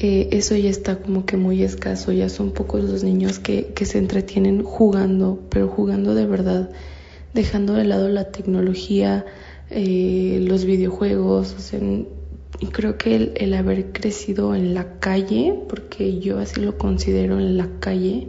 Eh, 0.00 0.28
eso 0.30 0.54
ya 0.54 0.70
está 0.70 1.00
como 1.00 1.26
que 1.26 1.36
muy 1.36 1.64
escaso, 1.64 2.12
ya 2.12 2.28
son 2.28 2.52
pocos 2.52 2.84
los 2.84 3.02
niños 3.02 3.40
que, 3.40 3.72
que 3.74 3.84
se 3.84 3.98
entretienen 3.98 4.62
jugando, 4.62 5.40
pero 5.50 5.66
jugando 5.66 6.14
de 6.14 6.24
verdad, 6.24 6.70
dejando 7.34 7.72
de 7.72 7.82
lado 7.84 8.08
la 8.08 8.30
tecnología, 8.30 9.26
eh, 9.70 10.38
los 10.46 10.64
videojuegos, 10.64 11.52
o 11.52 11.58
sea, 11.58 11.80
y 12.60 12.66
creo 12.66 12.96
que 12.96 13.16
el, 13.16 13.32
el, 13.34 13.54
haber 13.54 13.90
crecido 13.90 14.54
en 14.54 14.72
la 14.72 15.00
calle, 15.00 15.58
porque 15.68 16.20
yo 16.20 16.38
así 16.38 16.60
lo 16.60 16.78
considero 16.78 17.40
en 17.40 17.56
la 17.56 17.68
calle, 17.80 18.28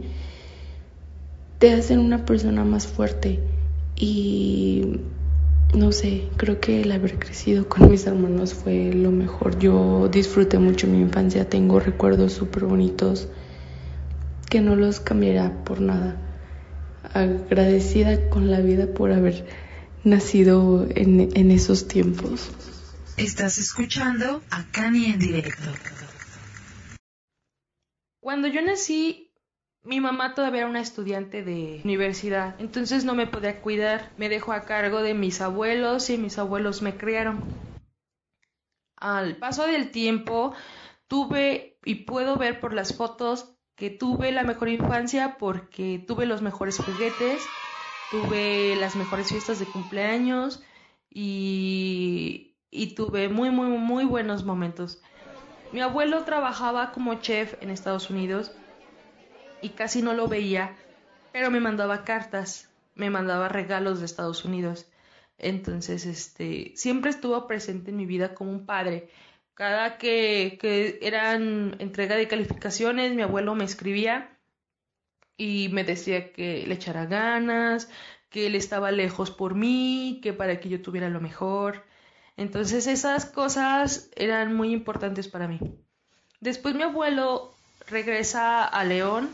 te 1.60 1.72
hacen 1.72 2.00
una 2.00 2.24
persona 2.24 2.64
más 2.64 2.88
fuerte. 2.88 3.38
Y 3.94 4.98
no 5.74 5.92
sé, 5.92 6.28
creo 6.36 6.60
que 6.60 6.82
el 6.82 6.92
haber 6.92 7.18
crecido 7.18 7.68
con 7.68 7.90
mis 7.90 8.06
hermanos 8.06 8.54
fue 8.54 8.92
lo 8.92 9.10
mejor. 9.10 9.58
Yo 9.58 10.08
disfruté 10.08 10.58
mucho 10.58 10.86
mi 10.86 11.00
infancia, 11.00 11.48
tengo 11.48 11.78
recuerdos 11.80 12.32
súper 12.32 12.64
bonitos 12.64 13.28
que 14.48 14.60
no 14.60 14.74
los 14.74 15.00
cambiará 15.00 15.64
por 15.64 15.80
nada. 15.80 16.16
Agradecida 17.14 18.28
con 18.30 18.50
la 18.50 18.60
vida 18.60 18.86
por 18.86 19.12
haber 19.12 19.46
nacido 20.02 20.86
en, 20.90 21.30
en 21.34 21.50
esos 21.50 21.86
tiempos. 21.88 22.50
Estás 23.16 23.58
escuchando 23.58 24.42
a 24.50 24.64
Cani 24.72 25.06
en 25.06 25.18
directo. 25.18 25.70
Cuando 28.20 28.48
yo 28.48 28.60
nací, 28.62 29.29
mi 29.90 30.00
mamá 30.00 30.36
todavía 30.36 30.60
era 30.60 30.70
una 30.70 30.80
estudiante 30.80 31.42
de 31.42 31.80
universidad, 31.82 32.54
entonces 32.60 33.04
no 33.04 33.16
me 33.16 33.26
podía 33.26 33.60
cuidar. 33.60 34.12
Me 34.18 34.28
dejó 34.28 34.52
a 34.52 34.60
cargo 34.60 35.02
de 35.02 35.14
mis 35.14 35.40
abuelos 35.40 36.10
y 36.10 36.16
mis 36.16 36.38
abuelos 36.38 36.80
me 36.80 36.96
criaron. 36.96 37.42
Al 38.94 39.36
paso 39.38 39.66
del 39.66 39.90
tiempo, 39.90 40.54
tuve 41.08 41.76
y 41.84 42.04
puedo 42.04 42.36
ver 42.36 42.60
por 42.60 42.72
las 42.72 42.96
fotos 42.96 43.56
que 43.74 43.90
tuve 43.90 44.30
la 44.30 44.44
mejor 44.44 44.68
infancia 44.68 45.36
porque 45.40 45.98
tuve 46.06 46.24
los 46.24 46.40
mejores 46.40 46.78
juguetes, 46.78 47.42
tuve 48.12 48.76
las 48.76 48.94
mejores 48.94 49.26
fiestas 49.30 49.58
de 49.58 49.66
cumpleaños 49.66 50.62
y, 51.08 52.54
tuve 52.94 53.28
muy, 53.28 53.50
muy, 53.50 53.66
muy 53.76 54.04
buenos 54.04 54.44
momentos. 54.44 55.02
Mi 55.72 55.80
abuelo 55.80 56.22
trabajaba 56.22 56.92
como 56.92 57.14
chef 57.16 57.60
en 57.60 57.70
Estados 57.70 58.08
Unidos 58.08 58.52
y 59.62 59.70
casi 59.70 60.02
no 60.02 60.14
lo 60.14 60.28
veía, 60.28 60.76
pero 61.32 61.50
me 61.50 61.60
mandaba 61.60 62.04
cartas, 62.04 62.68
me 62.94 63.10
mandaba 63.10 63.48
regalos 63.48 64.00
de 64.00 64.06
Estados 64.06 64.44
Unidos. 64.44 64.86
Entonces, 65.38 66.06
este, 66.06 66.72
siempre 66.76 67.10
estuvo 67.10 67.46
presente 67.46 67.90
en 67.90 67.96
mi 67.96 68.06
vida 68.06 68.34
como 68.34 68.50
un 68.50 68.66
padre. 68.66 69.08
Cada 69.54 69.98
que, 69.98 70.58
que 70.60 70.98
eran 71.02 71.76
entrega 71.78 72.16
de 72.16 72.28
calificaciones, 72.28 73.14
mi 73.14 73.22
abuelo 73.22 73.54
me 73.54 73.64
escribía 73.64 74.36
y 75.36 75.68
me 75.70 75.84
decía 75.84 76.32
que 76.32 76.66
le 76.66 76.74
echara 76.74 77.06
ganas, 77.06 77.88
que 78.28 78.46
él 78.46 78.54
estaba 78.54 78.90
lejos 78.92 79.30
por 79.30 79.54
mí, 79.54 80.20
que 80.22 80.32
para 80.32 80.60
que 80.60 80.68
yo 80.68 80.82
tuviera 80.82 81.08
lo 81.08 81.20
mejor. 81.20 81.84
Entonces 82.36 82.86
esas 82.86 83.26
cosas 83.26 84.10
eran 84.16 84.54
muy 84.54 84.72
importantes 84.72 85.28
para 85.28 85.48
mí. 85.48 85.58
Después 86.40 86.74
mi 86.74 86.82
abuelo 86.82 87.54
regresa 87.88 88.64
a 88.64 88.84
León 88.84 89.30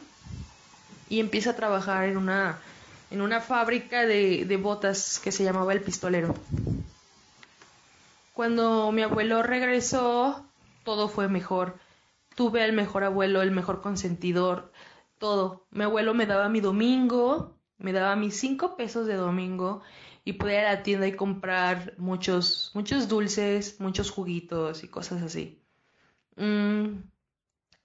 y 1.08 1.20
empieza 1.20 1.50
a 1.50 1.56
trabajar 1.56 2.04
en 2.04 2.16
una, 2.16 2.58
en 3.10 3.20
una 3.20 3.40
fábrica 3.40 4.06
de, 4.06 4.58
botas 4.60 5.18
que 5.18 5.32
se 5.32 5.44
llamaba 5.44 5.72
El 5.72 5.82
Pistolero. 5.82 6.34
Cuando 8.32 8.92
mi 8.92 9.02
abuelo 9.02 9.42
regresó, 9.42 10.46
todo 10.84 11.08
fue 11.08 11.28
mejor. 11.28 11.78
Tuve 12.34 12.62
al 12.62 12.72
mejor 12.72 13.04
abuelo, 13.04 13.40
el 13.40 13.50
mejor 13.50 13.80
consentidor, 13.80 14.72
todo. 15.18 15.66
Mi 15.70 15.84
abuelo 15.84 16.12
me 16.12 16.26
daba 16.26 16.48
mi 16.48 16.60
domingo, 16.60 17.56
me 17.78 17.92
daba 17.92 18.16
mis 18.16 18.38
cinco 18.38 18.76
pesos 18.76 19.06
de 19.06 19.14
domingo 19.14 19.82
y 20.24 20.34
podía 20.34 20.60
ir 20.60 20.66
a 20.66 20.72
la 20.74 20.82
tienda 20.82 21.06
y 21.06 21.16
comprar 21.16 21.94
muchos, 21.98 22.72
muchos 22.74 23.08
dulces, 23.08 23.80
muchos 23.80 24.10
juguitos 24.10 24.84
y 24.84 24.88
cosas 24.88 25.22
así. 25.22 25.62
Mm, 26.36 26.98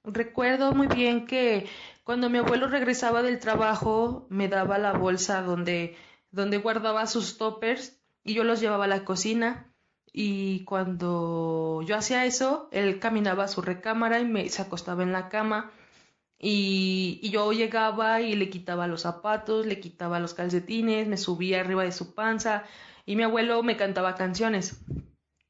recuerdo 0.03 0.73
muy 0.73 0.87
bien 0.87 1.25
que 1.25 1.67
cuando 2.03 2.29
mi 2.29 2.39
abuelo 2.39 2.67
regresaba 2.67 3.21
del 3.21 3.39
trabajo 3.39 4.25
me 4.29 4.47
daba 4.47 4.77
la 4.77 4.93
bolsa 4.93 5.41
donde, 5.41 5.97
donde 6.31 6.57
guardaba 6.57 7.07
sus 7.07 7.37
toppers 7.37 7.99
y 8.23 8.33
yo 8.33 8.43
los 8.43 8.59
llevaba 8.59 8.85
a 8.85 8.87
la 8.87 9.05
cocina. 9.05 9.67
Y 10.13 10.65
cuando 10.65 11.81
yo 11.85 11.95
hacía 11.95 12.25
eso, 12.25 12.67
él 12.71 12.99
caminaba 12.99 13.45
a 13.45 13.47
su 13.47 13.61
recámara 13.61 14.19
y 14.19 14.25
me, 14.25 14.49
se 14.49 14.61
acostaba 14.61 15.03
en 15.03 15.13
la 15.13 15.29
cama. 15.29 15.71
Y, 16.37 17.19
y, 17.21 17.29
yo 17.29 17.51
llegaba 17.53 18.19
y 18.21 18.35
le 18.35 18.49
quitaba 18.49 18.87
los 18.87 19.01
zapatos, 19.01 19.65
le 19.65 19.79
quitaba 19.79 20.19
los 20.19 20.33
calcetines, 20.33 21.07
me 21.07 21.17
subía 21.17 21.61
arriba 21.61 21.83
de 21.83 21.91
su 21.91 22.13
panza. 22.13 22.63
Y 23.05 23.15
mi 23.15 23.23
abuelo 23.23 23.63
me 23.63 23.77
cantaba 23.77 24.15
canciones. 24.15 24.81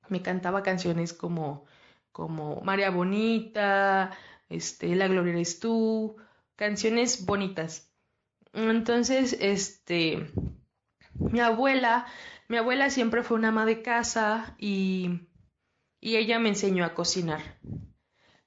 Me 0.09 0.21
cantaba 0.21 0.63
canciones 0.63 1.13
como, 1.13 1.65
como 2.11 2.61
María 2.61 2.91
Bonita, 2.91 4.11
este, 4.51 4.95
La 4.95 5.07
Gloria 5.07 5.33
eres 5.33 5.59
tú, 5.59 6.17
canciones 6.55 7.25
bonitas. 7.25 7.91
Entonces, 8.53 9.37
este, 9.39 10.31
mi 11.13 11.39
abuela 11.39 12.05
mi 12.51 12.57
abuela 12.57 12.89
siempre 12.89 13.23
fue 13.23 13.37
una 13.37 13.47
ama 13.47 13.65
de 13.65 13.81
casa 13.81 14.57
y, 14.57 15.21
y 16.01 16.17
ella 16.17 16.37
me 16.37 16.49
enseñó 16.49 16.83
a 16.83 16.93
cocinar. 16.93 17.41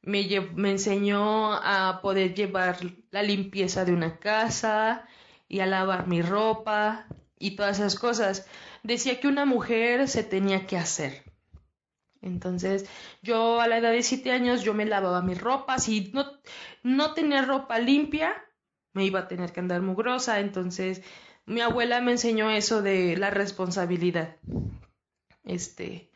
Me, 0.02 0.28
me, 0.54 0.72
enseñó 0.72 1.54
a 1.54 2.00
poder 2.02 2.34
llevar 2.34 2.76
la 3.10 3.22
limpieza 3.22 3.86
de 3.86 3.94
una 3.94 4.18
casa 4.18 5.08
y 5.48 5.60
a 5.60 5.66
lavar 5.66 6.06
mi 6.06 6.20
ropa 6.20 7.06
y 7.38 7.56
todas 7.56 7.78
esas 7.78 7.98
cosas. 7.98 8.46
Decía 8.82 9.20
que 9.20 9.26
una 9.26 9.46
mujer 9.46 10.06
se 10.06 10.22
tenía 10.22 10.66
que 10.66 10.76
hacer. 10.76 11.22
Entonces, 12.24 12.86
yo 13.22 13.60
a 13.60 13.68
la 13.68 13.78
edad 13.78 13.92
de 13.92 14.02
siete 14.02 14.32
años 14.32 14.62
yo 14.62 14.74
me 14.74 14.86
lavaba 14.86 15.22
mi 15.22 15.34
ropa. 15.34 15.78
Si 15.78 16.10
no, 16.12 16.24
no 16.82 17.12
tenía 17.14 17.42
ropa 17.42 17.78
limpia, 17.78 18.34
me 18.94 19.04
iba 19.04 19.20
a 19.20 19.28
tener 19.28 19.52
que 19.52 19.60
andar 19.60 19.82
mugrosa. 19.82 20.40
Entonces, 20.40 21.02
mi 21.46 21.60
abuela 21.60 22.00
me 22.00 22.12
enseñó 22.12 22.50
eso 22.50 22.82
de 22.82 23.16
la 23.16 23.30
responsabilidad. 23.30 24.36
Este, 25.44 26.10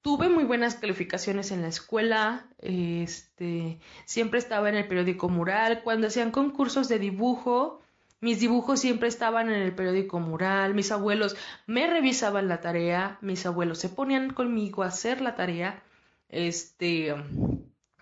tuve 0.00 0.30
muy 0.30 0.44
buenas 0.44 0.76
calificaciones 0.76 1.50
en 1.50 1.60
la 1.60 1.68
escuela, 1.68 2.48
este, 2.58 3.78
siempre 4.06 4.38
estaba 4.38 4.70
en 4.70 4.76
el 4.76 4.88
periódico 4.88 5.28
mural, 5.28 5.82
cuando 5.82 6.06
hacían 6.06 6.30
concursos 6.30 6.88
de 6.88 6.98
dibujo, 6.98 7.82
mis 8.20 8.40
dibujos 8.40 8.80
siempre 8.80 9.08
estaban 9.08 9.48
en 9.48 9.62
el 9.62 9.74
periódico 9.74 10.18
mural, 10.18 10.74
mis 10.74 10.90
abuelos 10.90 11.36
me 11.66 11.86
revisaban 11.86 12.48
la 12.48 12.60
tarea, 12.60 13.18
mis 13.20 13.46
abuelos 13.46 13.78
se 13.78 13.88
ponían 13.88 14.32
conmigo 14.32 14.82
a 14.82 14.88
hacer 14.88 15.20
la 15.20 15.36
tarea, 15.36 15.82
este, 16.28 17.14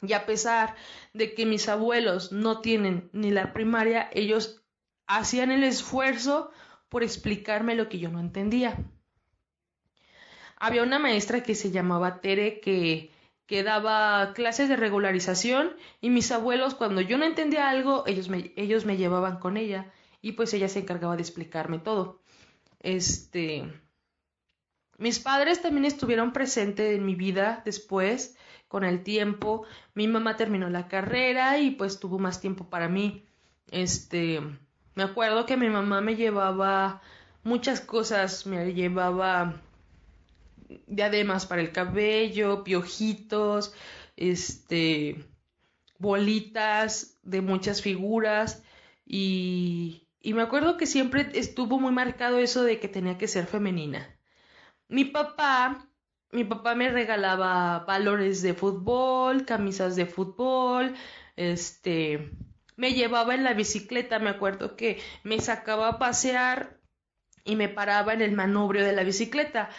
y 0.02 0.12
a 0.12 0.26
pesar 0.26 0.74
de 1.12 1.34
que 1.34 1.46
mis 1.46 1.68
abuelos 1.68 2.32
no 2.32 2.60
tienen 2.60 3.10
ni 3.12 3.30
la 3.30 3.52
primaria, 3.52 4.08
ellos 4.12 4.62
hacían 5.06 5.50
el 5.50 5.64
esfuerzo 5.64 6.50
por 6.88 7.02
explicarme 7.02 7.74
lo 7.74 7.88
que 7.88 7.98
yo 7.98 8.10
no 8.10 8.20
entendía. 8.20 8.76
Había 10.56 10.82
una 10.82 10.98
maestra 10.98 11.42
que 11.42 11.54
se 11.54 11.70
llamaba 11.70 12.20
Tere 12.20 12.60
que, 12.60 13.10
daba 13.62 14.32
clases 14.34 14.68
de 14.68 14.76
regularización 14.76 15.76
y 16.00 16.10
mis 16.10 16.32
abuelos 16.32 16.74
cuando 16.74 17.00
yo 17.00 17.16
no 17.16 17.24
entendía 17.24 17.68
algo 17.68 18.02
ellos 18.06 18.28
me 18.86 18.96
llevaban 18.96 19.38
con 19.38 19.56
ella 19.56 19.92
y 20.26 20.32
pues 20.32 20.52
ella 20.54 20.68
se 20.68 20.80
encargaba 20.80 21.14
de 21.14 21.22
explicarme 21.22 21.78
todo. 21.78 22.20
Este 22.80 23.64
mis 24.98 25.20
padres 25.20 25.62
también 25.62 25.84
estuvieron 25.84 26.32
presentes 26.32 26.96
en 26.96 27.04
mi 27.04 27.14
vida 27.14 27.62
después, 27.64 28.36
con 28.66 28.82
el 28.82 29.04
tiempo. 29.04 29.64
Mi 29.94 30.08
mamá 30.08 30.36
terminó 30.36 30.68
la 30.68 30.88
carrera 30.88 31.58
y 31.58 31.70
pues 31.70 32.00
tuvo 32.00 32.18
más 32.18 32.40
tiempo 32.40 32.68
para 32.70 32.88
mí. 32.88 33.24
Este, 33.70 34.40
me 34.96 35.04
acuerdo 35.04 35.46
que 35.46 35.56
mi 35.56 35.68
mamá 35.68 36.00
me 36.00 36.16
llevaba 36.16 37.02
muchas 37.44 37.80
cosas, 37.80 38.46
me 38.46 38.72
llevaba 38.74 39.60
diademas 40.88 41.46
para 41.46 41.62
el 41.62 41.70
cabello, 41.70 42.64
piojitos, 42.64 43.74
este, 44.16 45.24
bolitas 45.98 47.18
de 47.22 47.42
muchas 47.42 47.80
figuras 47.80 48.64
y, 49.06 50.05
y 50.26 50.34
me 50.34 50.42
acuerdo 50.42 50.76
que 50.76 50.86
siempre 50.86 51.30
estuvo 51.34 51.78
muy 51.78 51.92
marcado 51.92 52.38
eso 52.38 52.64
de 52.64 52.80
que 52.80 52.88
tenía 52.88 53.16
que 53.16 53.28
ser 53.28 53.46
femenina. 53.46 54.18
Mi 54.88 55.04
papá, 55.04 55.88
mi 56.32 56.42
papá 56.42 56.74
me 56.74 56.88
regalaba 56.88 57.84
valores 57.86 58.42
de 58.42 58.52
fútbol, 58.52 59.44
camisas 59.44 59.94
de 59.94 60.06
fútbol, 60.06 60.96
este, 61.36 62.32
me 62.74 62.92
llevaba 62.92 63.36
en 63.36 63.44
la 63.44 63.54
bicicleta, 63.54 64.18
me 64.18 64.30
acuerdo 64.30 64.74
que 64.74 65.00
me 65.22 65.38
sacaba 65.38 65.90
a 65.90 65.98
pasear 66.00 66.80
y 67.44 67.54
me 67.54 67.68
paraba 67.68 68.12
en 68.12 68.20
el 68.20 68.32
manubrio 68.32 68.84
de 68.84 68.94
la 68.94 69.04
bicicleta. 69.04 69.70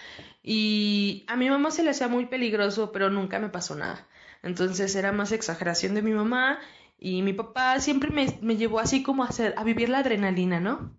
Y 0.41 1.25
a 1.27 1.35
mi 1.35 1.49
mamá 1.49 1.71
se 1.71 1.83
le 1.83 1.89
hacía 1.89 2.07
muy 2.07 2.27
peligroso, 2.27 2.93
pero 2.93 3.09
nunca 3.09 3.37
me 3.39 3.49
pasó 3.49 3.75
nada. 3.75 4.07
Entonces 4.43 4.95
era 4.95 5.11
más 5.11 5.33
exageración 5.33 5.93
de 5.93 6.03
mi 6.03 6.11
mamá 6.11 6.61
y 6.97 7.21
mi 7.21 7.33
papá 7.33 7.79
siempre 7.79 8.09
me, 8.09 8.37
me 8.41 8.57
llevó 8.57 8.79
así 8.79 9.03
como 9.03 9.23
a, 9.23 9.27
hacer, 9.27 9.53
a 9.57 9.63
vivir 9.63 9.89
la 9.89 9.99
adrenalina, 9.99 10.59
¿no? 10.59 10.95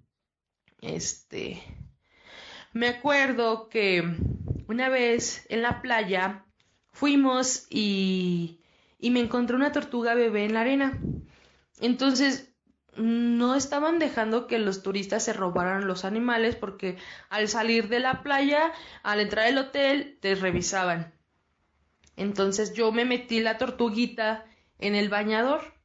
Este. 0.81 1.63
Me 2.73 2.89
acuerdo 2.89 3.69
que 3.69 4.05
una 4.69 4.89
vez 4.89 5.47
en 5.49 5.63
la 5.63 5.83
playa 5.83 6.45
fuimos 6.93 7.67
y, 7.71 8.61
y 8.99 9.11
me 9.11 9.21
encontré 9.21 9.57
una 9.57 9.73
tortuga 9.73 10.15
bebé 10.15 10.45
en 10.45 10.55
la 10.55 10.61
arena. 10.61 10.99
Entonces, 11.81 12.53
no 12.99 13.55
estaban 13.55 13.99
dejando 13.99 14.47
que 14.47 14.59
los 14.59 14.83
turistas 14.83 15.25
se 15.25 15.33
robaran 15.33 15.87
los 15.87 16.05
animales 16.05 16.57
porque 16.57 16.97
al 17.31 17.49
salir 17.49 17.89
de 17.89 18.01
la 18.01 18.23
playa, 18.23 18.73
al 19.03 19.21
entrar 19.21 19.47
al 19.47 19.59
hotel, 19.59 20.19
te 20.21 20.35
revisaban. 20.35 21.15
Entonces 22.17 22.75
yo 22.75 22.91
me 22.91 23.05
metí 23.05 23.41
la 23.41 23.59
tortuguita 23.59 24.45
en 24.79 24.97
el 24.97 25.09
bañador. 25.09 25.78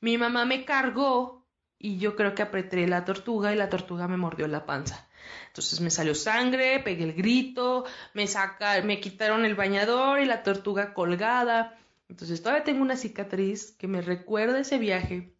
Mi 0.00 0.18
mamá 0.18 0.44
me 0.44 0.64
cargó 0.64 1.46
y 1.78 1.98
yo 1.98 2.16
creo 2.16 2.34
que 2.34 2.42
apreté 2.42 2.86
la 2.86 3.04
tortuga 3.04 3.52
y 3.52 3.56
la 3.56 3.68
tortuga 3.68 4.08
me 4.08 4.16
mordió 4.16 4.46
la 4.48 4.66
panza. 4.66 5.08
Entonces 5.48 5.80
me 5.80 5.90
salió 5.90 6.14
sangre, 6.14 6.80
pegué 6.80 7.04
el 7.04 7.14
grito, 7.14 7.84
me 8.14 8.26
saca, 8.26 8.80
me 8.82 9.00
quitaron 9.00 9.44
el 9.44 9.54
bañador 9.54 10.20
y 10.20 10.24
la 10.24 10.42
tortuga 10.42 10.94
colgada. 10.94 11.78
Entonces 12.08 12.42
todavía 12.42 12.64
tengo 12.64 12.82
una 12.82 12.96
cicatriz 12.96 13.72
que 13.72 13.88
me 13.88 14.00
recuerda 14.00 14.60
ese 14.60 14.78
viaje 14.78 15.34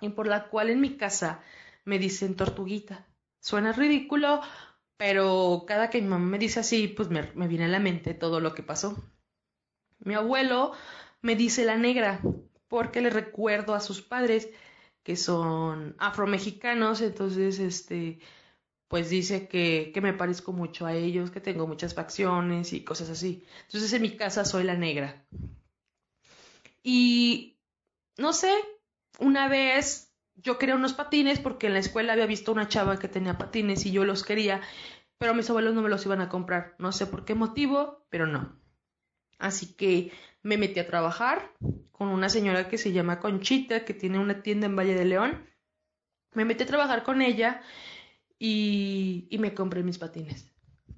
y 0.00 0.10
por 0.10 0.26
la 0.26 0.48
cual 0.48 0.70
en 0.70 0.80
mi 0.80 0.96
casa 0.96 1.40
me 1.84 1.98
dicen 1.98 2.36
tortuguita. 2.36 3.06
Suena 3.40 3.72
ridículo, 3.72 4.40
pero 4.96 5.64
cada 5.66 5.90
que 5.90 6.00
mi 6.00 6.08
mamá 6.08 6.26
me 6.26 6.38
dice 6.38 6.60
así, 6.60 6.88
pues 6.88 7.10
me, 7.10 7.30
me 7.34 7.48
viene 7.48 7.66
a 7.66 7.68
la 7.68 7.80
mente 7.80 8.14
todo 8.14 8.40
lo 8.40 8.54
que 8.54 8.62
pasó. 8.62 8.96
Mi 9.98 10.14
abuelo 10.14 10.72
me 11.20 11.36
dice 11.36 11.64
la 11.64 11.76
negra, 11.76 12.20
porque 12.68 13.00
le 13.00 13.10
recuerdo 13.10 13.74
a 13.74 13.80
sus 13.80 14.02
padres 14.02 14.48
que 15.02 15.16
son 15.16 15.94
afromexicanos, 15.98 17.00
entonces 17.00 17.58
este 17.58 18.18
pues 18.88 19.10
dice 19.10 19.48
que, 19.48 19.90
que 19.92 20.00
me 20.00 20.12
parezco 20.12 20.52
mucho 20.52 20.86
a 20.86 20.94
ellos, 20.94 21.30
que 21.30 21.40
tengo 21.40 21.66
muchas 21.66 21.94
facciones 21.94 22.72
y 22.72 22.84
cosas 22.84 23.10
así. 23.10 23.44
Entonces 23.66 23.92
en 23.92 24.02
mi 24.02 24.16
casa 24.16 24.44
soy 24.44 24.62
la 24.64 24.76
negra. 24.76 25.26
Y 26.82 27.58
no 28.16 28.32
sé, 28.32 28.52
una 29.18 29.48
vez 29.48 30.14
yo 30.36 30.58
quería 30.58 30.76
unos 30.76 30.92
patines 30.92 31.38
porque 31.38 31.66
en 31.66 31.72
la 31.72 31.78
escuela 31.78 32.12
había 32.12 32.26
visto 32.26 32.52
una 32.52 32.68
chava 32.68 32.98
que 32.98 33.08
tenía 33.08 33.38
patines 33.38 33.86
y 33.86 33.92
yo 33.92 34.04
los 34.04 34.22
quería, 34.24 34.60
pero 35.18 35.34
mis 35.34 35.48
abuelos 35.48 35.74
no 35.74 35.82
me 35.82 35.88
los 35.88 36.04
iban 36.06 36.20
a 36.20 36.28
comprar. 36.28 36.74
No 36.78 36.92
sé 36.92 37.06
por 37.06 37.24
qué 37.24 37.34
motivo, 37.34 38.06
pero 38.10 38.26
no. 38.26 38.56
Así 39.38 39.74
que 39.74 40.12
me 40.44 40.58
metí 40.58 40.78
a 40.78 40.86
trabajar 40.86 41.50
con 41.90 42.08
una 42.08 42.28
señora 42.28 42.68
que 42.68 42.78
se 42.78 42.92
llama 42.92 43.18
Conchita, 43.18 43.84
que 43.84 43.94
tiene 43.94 44.18
una 44.18 44.42
tienda 44.42 44.66
en 44.66 44.76
Valle 44.76 44.94
de 44.94 45.06
León. 45.06 45.50
Me 46.34 46.44
metí 46.44 46.62
a 46.62 46.66
trabajar 46.66 47.02
con 47.02 47.22
ella 47.22 47.62
y, 48.38 49.28
me 49.40 49.54
compré 49.54 49.82
mis 49.82 49.98
patines. 49.98 50.52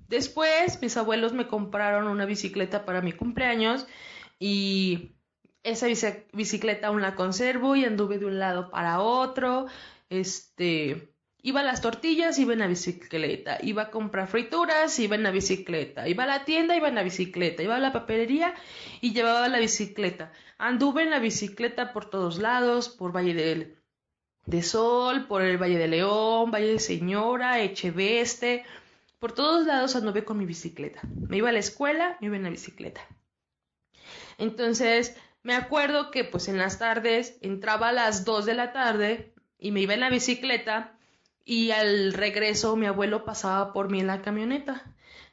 Después 0.09 0.83
mis 0.83 0.97
abuelos 0.97 1.33
me 1.33 1.47
compraron 1.47 2.09
una 2.09 2.27
bicicleta 2.27 2.85
para 2.85 3.03
mi 3.03 3.13
cumpleaños 3.13 3.87
y 4.39 5.17
esa 5.63 5.87
bicicleta 6.33 6.89
aún 6.89 7.03
la 7.03 7.15
conservo 7.15 7.77
y 7.77 7.85
anduve 7.85 8.19
de 8.19 8.27
un 8.27 8.39
lado 8.39 8.71
para 8.71 9.01
otro. 9.01 9.67
Este, 10.09 11.15
iba 11.47 11.61
a 11.61 11.63
las 11.63 11.81
tortillas, 11.81 12.41
iba 12.41 12.55
en 12.55 12.59
la 12.59 12.67
bicicleta, 12.67 13.59
iba 13.63 13.83
a 13.83 13.91
comprar 13.93 14.27
frituras, 14.27 14.99
iba 14.99 15.15
en 15.15 15.23
la 15.23 15.31
bicicleta, 15.31 16.09
iba 16.09 16.25
a 16.25 16.27
la 16.27 16.45
tienda, 16.45 16.75
iba 16.75 16.89
en 16.89 16.97
la 16.97 17.05
bicicleta, 17.05 17.63
iba 17.63 17.77
a 17.77 17.79
la 17.79 17.93
papelería 17.93 18.53
y 19.01 19.13
llevaba 19.13 19.47
la 19.47 19.61
bicicleta. 19.61 20.33
Anduve 20.59 21.05
en 21.05 21.11
la 21.11 21.21
bicicleta 21.21 21.93
por 21.93 22.11
todos 22.11 22.39
lados, 22.39 22.89
por 22.89 23.15
Valle 23.15 23.33
de, 23.33 23.77
de 24.45 24.63
Sol, 24.65 25.29
por 25.29 25.43
el 25.43 25.57
Valle 25.57 25.79
de 25.79 25.87
León, 25.87 26.51
Valle 26.51 26.73
de 26.73 26.79
Señora, 26.81 27.61
Echeveste, 27.61 28.65
por 29.21 29.31
todos 29.31 29.69
lados 29.69 29.95
anduve 29.95 30.25
con 30.25 30.39
mi 30.39 30.47
bicicleta. 30.47 31.01
Me 31.29 31.37
iba 31.37 31.51
a 31.51 31.53
la 31.53 31.61
escuela, 31.61 32.17
me 32.21 32.27
iba 32.27 32.35
en 32.35 32.43
la 32.43 32.51
bicicleta. 32.51 33.07
Entonces, 34.37 35.17
me 35.45 35.55
acuerdo 35.55 36.11
que 36.11 36.25
pues 36.25 36.49
en 36.49 36.59
las 36.59 36.81
tardes 36.81 37.39
entraba 37.41 37.91
a 37.91 37.93
las 37.93 38.25
2 38.25 38.47
de 38.47 38.55
la 38.55 38.73
tarde 38.73 39.33
y 39.61 39.71
me 39.71 39.83
iba 39.83 39.95
en 39.95 40.01
la 40.01 40.11
bicicleta 40.11 40.96
y 41.47 41.71
al 41.71 42.13
regreso 42.13 42.77
mi 42.77 42.87
abuelo 42.87 43.25
pasaba 43.25 43.73
por 43.73 43.89
mí 43.89 44.01
en 44.01 44.09
la 44.09 44.21
camioneta. 44.21 44.85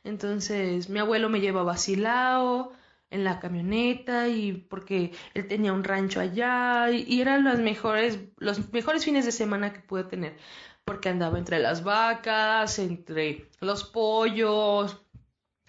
Entonces 0.05 0.89
mi 0.89 0.99
abuelo 0.99 1.27
me 1.29 1.41
llevaba 1.41 1.73
vacilado 1.73 2.71
en 3.09 3.23
la 3.23 3.39
camioneta 3.39 4.29
y 4.29 4.53
porque 4.53 5.11
él 5.33 5.47
tenía 5.47 5.73
un 5.73 5.83
rancho 5.83 6.19
allá 6.21 6.89
y, 6.91 7.03
y 7.07 7.21
eran 7.21 7.43
los 7.43 7.59
mejores, 7.59 8.19
los 8.37 8.71
mejores 8.71 9.03
fines 9.03 9.25
de 9.25 9.31
semana 9.31 9.73
que 9.73 9.81
pude 9.81 10.03
tener 10.05 10.37
porque 10.85 11.09
andaba 11.09 11.37
entre 11.39 11.59
las 11.59 11.83
vacas, 11.83 12.77
entre 12.79 13.49
los 13.59 13.83
pollos 13.83 15.01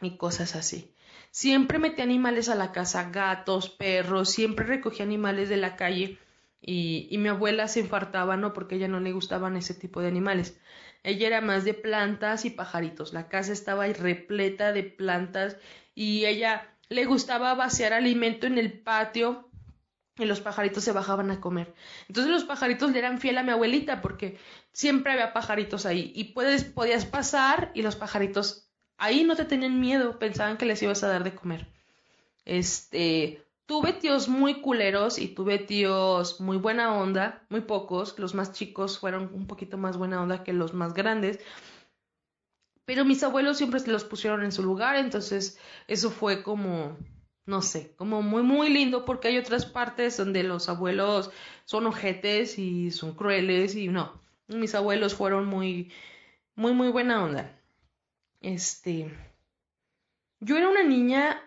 y 0.01 0.17
cosas 0.17 0.55
así. 0.57 0.95
Siempre 1.31 1.79
metí 1.79 2.03
animales 2.03 2.49
a 2.49 2.55
la 2.55 2.73
casa, 2.73 3.11
gatos, 3.11 3.71
perros, 3.71 4.31
siempre 4.31 4.67
recogí 4.67 5.03
animales 5.03 5.49
de 5.49 5.57
la 5.57 5.77
calle 5.77 6.19
y, 6.67 7.17
mi 7.19 7.29
abuela 7.29 7.69
se 7.69 7.81
infartaba, 7.81 8.37
¿no? 8.37 8.55
Porque 8.55 8.77
ella 8.77 8.89
no 8.89 9.01
le 9.01 9.13
gustaban 9.13 9.57
ese 9.57 9.75
tipo 9.75 10.01
de 10.01 10.09
animales. 10.09 10.59
Ella 11.03 11.27
era 11.27 11.41
más 11.43 11.65
de 11.65 11.75
plantas 11.75 12.47
y 12.47 12.51
pajaritos. 12.51 13.13
La 13.13 13.29
casa 13.29 13.53
estaba 13.53 13.87
repleta 13.87 14.73
de 14.73 14.85
plantas 14.85 15.59
y 15.95 16.25
ella 16.25 16.75
le 16.89 17.05
gustaba 17.05 17.55
vaciar 17.55 17.93
alimento 17.93 18.47
en 18.47 18.57
el 18.57 18.73
patio 18.73 19.51
y 20.17 20.25
los 20.25 20.41
pajaritos 20.41 20.85
se 20.85 20.93
bajaban 20.93 21.31
a 21.31 21.41
comer. 21.41 21.75
Entonces 22.09 22.33
los 22.33 22.45
pajaritos 22.45 22.93
le 22.93 22.99
eran 22.99 23.21
fiel 23.21 23.37
a 23.37 23.43
mi 23.43 23.51
abuelita 23.51 24.01
porque 24.01 24.39
siempre 24.73 25.13
había 25.13 25.35
pajaritos 25.35 25.85
ahí 25.85 26.13
y 26.15 26.33
puedes, 26.33 26.65
podías 26.65 27.05
pasar 27.05 27.73
y 27.75 27.83
los 27.83 27.97
pajaritos 27.97 28.71
ahí 28.97 29.25
no 29.25 29.37
te 29.37 29.45
tenían 29.45 29.81
miedo, 29.81 30.19
pensaban 30.19 30.57
que 30.57 30.67
les 30.67 30.83
ibas 30.83 31.05
a 31.05 31.09
dar 31.09 31.25
de 31.25 31.35
comer. 31.35 31.67
Este, 32.47 33.44
tuve 33.67 33.93
tíos 33.95 34.29
muy 34.29 34.61
culeros 34.61 35.19
y 35.19 35.29
tuve 35.29 35.59
tíos 35.59 36.41
muy 36.41 36.57
buena 36.57 36.95
onda, 36.95 37.45
muy 37.49 37.63
pocos, 37.63 38.19
los 38.19 38.35
más 38.35 38.53
chicos 38.53 38.99
fueron 38.99 39.31
un 39.33 39.47
poquito 39.47 39.79
más 39.79 39.97
buena 39.97 40.23
onda 40.23 40.45
que 40.45 40.53
los 40.53 40.75
más 40.75 40.95
grandes. 40.95 41.41
Pero 42.85 43.05
mis 43.05 43.23
abuelos 43.23 43.57
siempre 43.57 43.81
se 43.81 43.91
los 43.91 44.05
pusieron 44.05 44.45
en 44.45 44.53
su 44.53 44.63
lugar, 44.63 44.97
entonces 44.97 45.59
eso 45.89 46.11
fue 46.11 46.43
como, 46.43 46.99
no 47.47 47.63
sé, 47.63 47.95
como 47.97 48.21
muy, 48.21 48.43
muy 48.43 48.69
lindo 48.69 49.07
porque 49.07 49.29
hay 49.29 49.39
otras 49.39 49.65
partes 49.65 50.19
donde 50.19 50.43
los 50.43 50.69
abuelos 50.69 51.31
son 51.65 51.87
ojetes 51.87 52.59
y 52.59 52.91
son 52.91 53.15
crueles 53.15 53.75
y 53.75 53.89
no, 53.89 54.21
mis 54.49 54.75
abuelos 54.75 55.15
fueron 55.15 55.47
muy, 55.47 55.91
muy, 56.55 56.73
muy 56.75 56.89
buena 56.89 57.25
onda. 57.25 57.59
Este, 58.43 59.11
yo 60.41 60.59
era 60.59 60.69
una 60.69 60.83
niña 60.83 61.41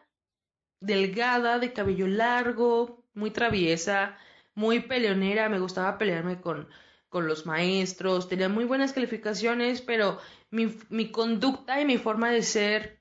delgada, 0.80 1.60
de 1.60 1.74
cabello 1.74 2.08
largo, 2.08 3.04
muy 3.13 3.32
traviesa, 3.32 4.18
muy 4.56 4.82
peleonera, 4.82 5.50
me 5.50 5.60
gustaba 5.60 5.98
pelearme 5.98 6.42
con, 6.42 6.68
con 7.10 7.28
los 7.28 7.46
maestros, 7.46 8.30
tenía 8.30 8.50
muy 8.50 8.66
buenas 8.66 8.94
calificaciones, 8.94 9.82
pero 9.82 10.20
mi, 10.52 10.78
mi 10.90 11.12
conducta 11.12 11.82
y 11.82 11.86
mi 11.86 11.98
forma 11.98 12.32
de 12.32 12.44
ser 12.44 13.00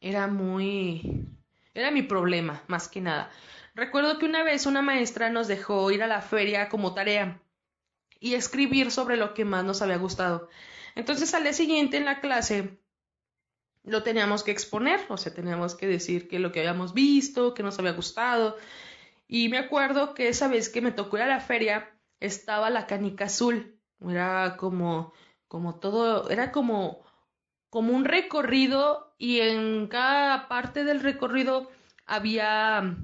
era 0.00 0.26
muy... 0.26 1.26
era 1.74 1.90
mi 1.90 2.02
problema, 2.02 2.62
más 2.66 2.88
que 2.88 3.00
nada. 3.00 3.30
Recuerdo 3.74 4.18
que 4.18 4.26
una 4.26 4.42
vez 4.42 4.66
una 4.66 4.82
maestra 4.82 5.30
nos 5.30 5.48
dejó 5.48 5.90
ir 5.90 6.02
a 6.02 6.06
la 6.06 6.20
feria 6.20 6.68
como 6.68 6.94
tarea 6.94 7.40
y 8.20 8.34
escribir 8.34 8.90
sobre 8.90 9.16
lo 9.16 9.34
que 9.34 9.44
más 9.44 9.64
nos 9.64 9.82
había 9.82 9.96
gustado. 9.96 10.48
Entonces 10.94 11.32
al 11.34 11.44
día 11.44 11.52
siguiente 11.52 11.96
en 11.96 12.04
la 12.04 12.20
clase 12.20 12.78
lo 13.84 14.02
teníamos 14.02 14.42
que 14.42 14.52
exponer, 14.52 15.00
o 15.08 15.16
sea, 15.16 15.34
teníamos 15.34 15.74
que 15.74 15.86
decir 15.86 16.28
que 16.28 16.38
lo 16.38 16.52
que 16.52 16.60
habíamos 16.60 16.94
visto, 16.94 17.54
que 17.54 17.62
nos 17.62 17.78
había 17.78 17.92
gustado. 17.92 18.56
Y 19.26 19.48
me 19.48 19.58
acuerdo 19.58 20.14
que 20.14 20.28
esa 20.28 20.48
vez 20.48 20.68
que 20.68 20.80
me 20.80 20.92
tocó 20.92 21.16
ir 21.16 21.24
a 21.24 21.26
la 21.26 21.40
feria, 21.40 21.90
estaba 22.20 22.70
la 22.70 22.86
canica 22.86 23.26
azul. 23.26 23.78
Era 24.00 24.56
como, 24.56 25.12
como 25.48 25.78
todo, 25.78 26.30
era 26.30 26.52
como, 26.52 27.04
como 27.70 27.94
un 27.94 28.04
recorrido 28.04 29.14
y 29.18 29.40
en 29.40 29.88
cada 29.88 30.48
parte 30.48 30.84
del 30.84 31.00
recorrido 31.00 31.70
había 32.06 32.96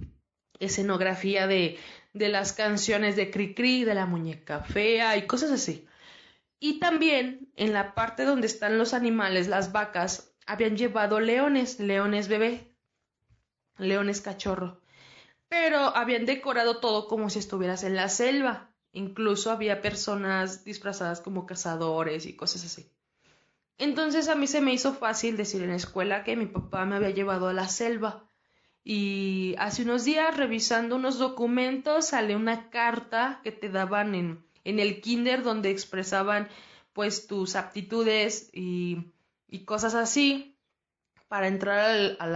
escenografía 0.60 1.46
de, 1.46 1.78
de 2.12 2.28
las 2.28 2.52
canciones 2.52 3.16
de 3.16 3.30
Cricri, 3.30 3.84
de 3.84 3.94
la 3.94 4.06
muñeca 4.06 4.62
fea 4.62 5.16
y 5.16 5.26
cosas 5.26 5.50
así. 5.50 5.86
Y 6.60 6.80
también 6.80 7.52
en 7.56 7.72
la 7.72 7.94
parte 7.94 8.24
donde 8.24 8.48
están 8.48 8.78
los 8.78 8.92
animales, 8.92 9.46
las 9.46 9.70
vacas, 9.70 10.34
habían 10.48 10.78
llevado 10.78 11.20
leones, 11.20 11.78
leones 11.78 12.26
bebé, 12.26 12.74
leones 13.76 14.22
cachorro, 14.22 14.80
pero 15.48 15.94
habían 15.94 16.24
decorado 16.24 16.80
todo 16.80 17.06
como 17.06 17.28
si 17.28 17.38
estuvieras 17.38 17.84
en 17.84 17.94
la 17.94 18.08
selva. 18.08 18.70
Incluso 18.92 19.50
había 19.50 19.82
personas 19.82 20.64
disfrazadas 20.64 21.20
como 21.20 21.46
cazadores 21.46 22.24
y 22.24 22.34
cosas 22.34 22.64
así. 22.64 22.90
Entonces 23.76 24.28
a 24.28 24.34
mí 24.34 24.46
se 24.46 24.62
me 24.62 24.72
hizo 24.72 24.94
fácil 24.94 25.36
decir 25.36 25.62
en 25.62 25.68
la 25.68 25.76
escuela 25.76 26.24
que 26.24 26.34
mi 26.34 26.46
papá 26.46 26.86
me 26.86 26.96
había 26.96 27.10
llevado 27.10 27.48
a 27.48 27.52
la 27.52 27.68
selva. 27.68 28.24
Y 28.82 29.54
hace 29.58 29.82
unos 29.82 30.06
días, 30.06 30.34
revisando 30.34 30.96
unos 30.96 31.18
documentos, 31.18 32.08
sale 32.08 32.34
una 32.34 32.70
carta 32.70 33.40
que 33.44 33.52
te 33.52 33.68
daban 33.68 34.14
en, 34.14 34.42
en 34.64 34.78
el 34.78 35.02
kinder 35.02 35.42
donde 35.42 35.70
expresaban 35.70 36.48
pues 36.94 37.26
tus 37.26 37.54
aptitudes 37.54 38.48
y 38.54 39.12
y 39.48 39.64
cosas 39.64 39.94
así 39.94 40.58
para 41.28 41.48
entrar 41.48 42.16
a, 42.18 42.26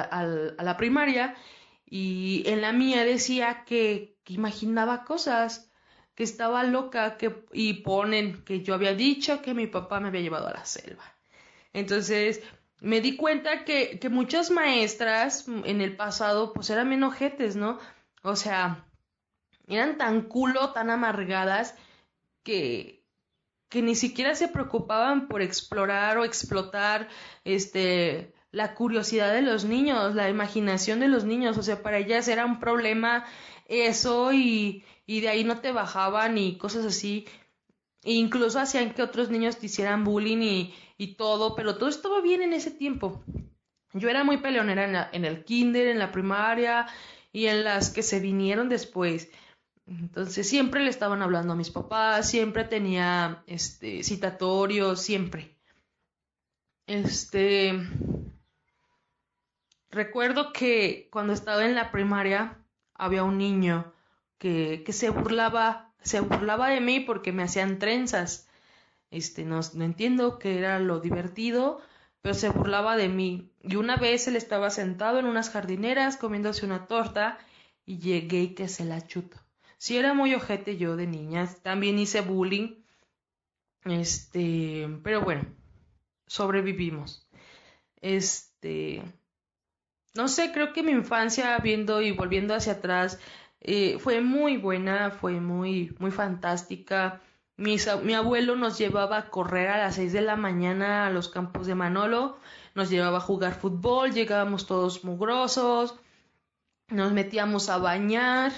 la, 0.63 0.77
primaria 0.77 1.35
y 1.87 2.43
en 2.47 2.61
la 2.61 2.73
mía 2.73 3.05
decía 3.05 3.65
que, 3.65 4.17
imaginaba 4.27 5.05
cosas, 5.05 5.71
que 6.15 6.25
estaba 6.25 6.65
loca 6.65 7.17
que, 7.17 7.45
y 7.53 7.83
ponen 7.83 8.45
que 8.45 8.63
yo 8.63 8.75
había 8.75 8.95
dicho 8.95 9.43
que 9.43 9.55
mi 9.55 9.67
papá 9.67 10.01
me 10.01 10.09
había 10.09 10.21
llevado 10.21 10.47
a 10.49 10.53
la 10.53 10.65
selva. 10.65 11.05
Entonces 11.73 12.43
me 12.81 13.01
di 13.01 13.17
cuenta 13.17 13.65
que, 13.65 13.99
que 13.99 14.09
muchas 14.09 14.51
maestras 14.51 15.47
en 15.49 15.81
el 15.81 15.97
pasado 15.97 16.53
pues 16.53 16.69
eran 16.71 16.89
menojetes, 16.89 17.57
¿no? 17.57 17.79
O 18.23 18.37
sea, 18.37 18.87
eran 19.67 19.97
tan 19.97 20.23
culo, 20.23 20.73
tan 20.73 20.91
amargadas 20.91 21.75
que, 22.43 23.02
que 23.73 23.81
ni 23.81 23.95
siquiera 23.95 24.35
se 24.35 24.49
preocupaban 24.49 25.29
por 25.29 25.41
explorar 25.41 26.19
o 26.19 26.25
explotar 26.25 27.09
este 27.45 28.35
la 28.51 28.75
curiosidad 28.75 29.33
de 29.33 29.41
los 29.41 29.65
niños, 29.65 30.15
la 30.15 30.29
imaginación 30.29 31.01
de 31.01 31.09
los 31.09 31.25
niños, 31.25 31.57
o 31.57 31.63
sea, 31.63 31.83
para 31.83 31.97
ellas 31.97 32.29
era 32.29 32.45
un 32.45 32.61
problema 32.61 33.25
eso 33.67 34.31
y, 34.35 34.85
y 35.07 35.23
de 35.23 35.31
ahí 35.31 35.43
no 35.43 35.61
te 35.61 35.73
bajaban 35.73 36.37
y 36.37 36.59
cosas 36.59 36.85
así. 36.85 37.25
E 38.05 38.13
incluso 38.13 38.61
hacían 38.61 38.93
que 38.93 39.03
otros 39.03 39.31
niños 39.31 39.57
te 39.57 39.67
hicieran 39.67 40.05
bullying 40.05 40.43
y, 40.43 40.75
y 40.99 41.15
todo, 41.15 41.55
pero 41.55 41.77
todo 41.77 41.89
estaba 41.89 42.21
bien 42.21 42.43
en 42.43 42.53
ese 42.53 42.73
tiempo. 42.73 43.25
Yo 43.95 44.11
era 44.11 44.23
muy 44.23 44.37
peleonera 44.37 44.85
en, 44.85 44.97
en 45.13 45.25
el 45.25 45.45
kinder, 45.45 45.87
en 45.87 45.99
la 45.99 46.13
primaria 46.13 46.89
y 47.33 47.47
en 47.47 47.65
las 47.65 47.89
que 47.89 48.03
se 48.03 48.21
vinieron 48.21 48.69
después. 48.69 49.31
Entonces 49.87 50.49
siempre 50.49 50.81
le 50.81 50.91
estaban 50.91 51.23
hablando 51.23 51.53
a 51.53 51.57
mis 51.57 51.71
papás, 51.71 52.31
siempre 52.31 52.65
tenía 52.65 53.43
este 53.47 54.03
citatorio, 54.03 54.97
siempre. 54.97 55.57
Este 56.87 57.79
recuerdo 59.91 60.53
que 60.53 61.09
cuando 61.13 61.33
estaba 61.33 61.65
en 61.65 61.75
la 61.75 61.91
primaria 61.91 62.59
había 62.95 63.25
un 63.25 63.39
niño 63.39 63.93
que, 64.39 64.83
que 64.85 64.93
se 64.93 65.11
burlaba, 65.11 65.93
se 66.03 66.21
burlaba 66.21 66.69
de 66.71 66.81
mí 66.81 67.01
porque 67.01 67.33
me 67.33 67.43
hacían 67.43 67.79
trenzas. 67.79 68.49
Este, 69.11 69.45
no, 69.45 69.61
no 69.75 69.85
entiendo 69.85 70.39
qué 70.39 70.59
era 70.59 70.79
lo 70.79 71.01
divertido, 71.01 71.83
pero 72.23 72.35
se 72.35 72.49
burlaba 72.49 72.97
de 72.97 73.09
mí. 73.09 73.53
Y 73.63 73.77
una 73.77 73.97
vez 73.97 74.27
él 74.27 74.37
estaba 74.37 74.71
sentado 74.71 75.19
en 75.19 75.27
unas 75.27 75.51
jardineras 75.51 76.17
comiéndose 76.17 76.65
una 76.65 76.87
torta 76.87 77.39
y 77.85 77.99
llegué 77.99 78.43
y 78.43 78.55
que 78.55 78.69
se 78.69 78.85
la 78.85 79.07
chuto. 79.07 79.42
Si 79.83 79.97
era 79.99 80.15
muy 80.15 80.33
ojete 80.33 80.77
yo 80.77 80.95
de 80.95 81.09
niña, 81.09 81.49
también 81.65 81.99
hice 81.99 82.21
bullying. 82.21 82.77
Este, 83.85 84.89
pero 85.03 85.23
bueno, 85.23 85.45
sobrevivimos. 86.29 87.27
Este, 88.01 89.03
no 90.15 90.29
sé, 90.29 90.53
creo 90.53 90.73
que 90.73 90.85
mi 90.85 90.93
infancia, 90.93 91.59
viendo 91.59 92.01
y 92.01 92.13
volviendo 92.13 92.55
hacia 92.55 92.75
atrás, 92.75 93.19
eh, 93.61 93.99
fue 93.99 94.21
muy 94.21 94.57
buena, 94.57 95.11
fue 95.11 95.41
muy, 95.41 95.97
muy 95.99 96.13
fantástica. 96.13 97.21
mi 97.57 98.15
abuelo 98.15 98.55
nos 98.55 98.79
llevaba 98.79 99.19
a 99.19 99.31
correr 99.31 99.67
a 99.67 99.79
las 99.79 99.97
seis 99.97 100.13
de 100.13 100.21
la 100.21 100.37
mañana 100.37 101.09
a 101.09 101.11
los 101.11 101.29
campos 101.29 101.67
de 101.67 101.75
Manolo, 101.75 102.39
nos 102.77 102.89
llevaba 102.89 103.19
a 103.19 103.29
jugar 103.29 103.59
fútbol, 103.59 104.13
llegábamos 104.13 104.69
todos 104.69 105.03
mugrosos, 105.03 105.97
nos 106.87 107.13
metíamos 107.13 107.69
a 107.69 107.79
bañar, 107.79 108.53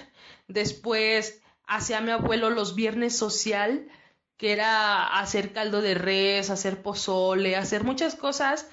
después 0.48 1.42
hacía 1.66 2.00
mi 2.00 2.10
abuelo 2.10 2.50
los 2.50 2.74
viernes 2.74 3.16
social, 3.16 3.88
que 4.36 4.52
era 4.52 5.18
hacer 5.18 5.52
caldo 5.52 5.80
de 5.80 5.94
res, 5.94 6.50
hacer 6.50 6.82
pozole, 6.82 7.56
hacer 7.56 7.84
muchas 7.84 8.14
cosas 8.16 8.68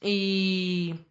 y 0.00 1.06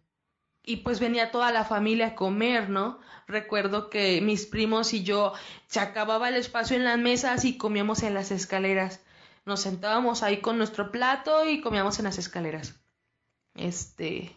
y 0.66 0.78
pues 0.78 0.98
venía 0.98 1.30
toda 1.30 1.52
la 1.52 1.64
familia 1.64 2.08
a 2.08 2.14
comer, 2.16 2.68
¿no? 2.68 2.98
Recuerdo 3.28 3.88
que 3.88 4.20
mis 4.20 4.46
primos 4.46 4.92
y 4.92 5.04
yo 5.04 5.32
se 5.68 5.78
acababa 5.78 6.28
el 6.28 6.34
espacio 6.34 6.76
en 6.76 6.84
las 6.84 6.98
mesas 6.98 7.44
y 7.44 7.56
comíamos 7.56 8.02
en 8.02 8.14
las 8.14 8.32
escaleras. 8.32 9.00
Nos 9.44 9.60
sentábamos 9.60 10.24
ahí 10.24 10.38
con 10.40 10.58
nuestro 10.58 10.90
plato 10.90 11.48
y 11.48 11.60
comíamos 11.60 12.00
en 12.00 12.06
las 12.06 12.18
escaleras. 12.18 12.74
Este. 13.54 14.36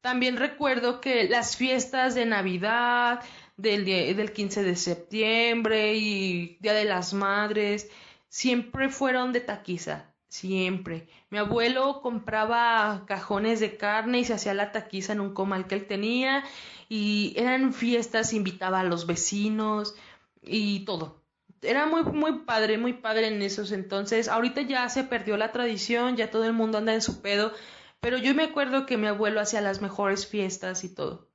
También 0.00 0.36
recuerdo 0.36 1.00
que 1.00 1.28
las 1.28 1.56
fiestas 1.56 2.16
de 2.16 2.26
Navidad, 2.26 3.22
del, 3.56 3.84
del 3.84 4.32
15 4.32 4.62
de 4.62 4.76
septiembre 4.76 5.94
y 5.94 6.58
Día 6.60 6.74
de 6.74 6.84
las 6.84 7.14
Madres, 7.14 7.90
siempre 8.28 8.88
fueron 8.88 9.32
de 9.32 9.40
taquiza 9.40 10.14
Siempre. 10.34 11.06
Mi 11.30 11.38
abuelo 11.38 12.00
compraba 12.02 13.04
cajones 13.06 13.60
de 13.60 13.76
carne 13.76 14.18
y 14.18 14.24
se 14.24 14.34
hacía 14.34 14.52
la 14.52 14.72
taquiza 14.72 15.12
en 15.12 15.20
un 15.20 15.32
comal 15.32 15.68
que 15.68 15.76
él 15.76 15.86
tenía 15.86 16.42
y 16.88 17.34
eran 17.36 17.72
fiestas, 17.72 18.32
invitaba 18.32 18.80
a 18.80 18.82
los 18.82 19.06
vecinos 19.06 19.94
y 20.42 20.84
todo. 20.86 21.22
Era 21.62 21.86
muy, 21.86 22.02
muy 22.02 22.40
padre, 22.40 22.78
muy 22.78 22.94
padre 22.94 23.28
en 23.28 23.42
esos 23.42 23.70
entonces. 23.70 24.26
Ahorita 24.26 24.62
ya 24.62 24.88
se 24.88 25.04
perdió 25.04 25.36
la 25.36 25.52
tradición, 25.52 26.16
ya 26.16 26.32
todo 26.32 26.46
el 26.46 26.52
mundo 26.52 26.78
anda 26.78 26.94
en 26.94 27.00
su 27.00 27.22
pedo, 27.22 27.52
pero 28.00 28.18
yo 28.18 28.34
me 28.34 28.42
acuerdo 28.42 28.86
que 28.86 28.96
mi 28.96 29.06
abuelo 29.06 29.40
hacía 29.40 29.60
las 29.60 29.82
mejores 29.82 30.26
fiestas 30.26 30.82
y 30.82 30.92
todo. 30.92 31.28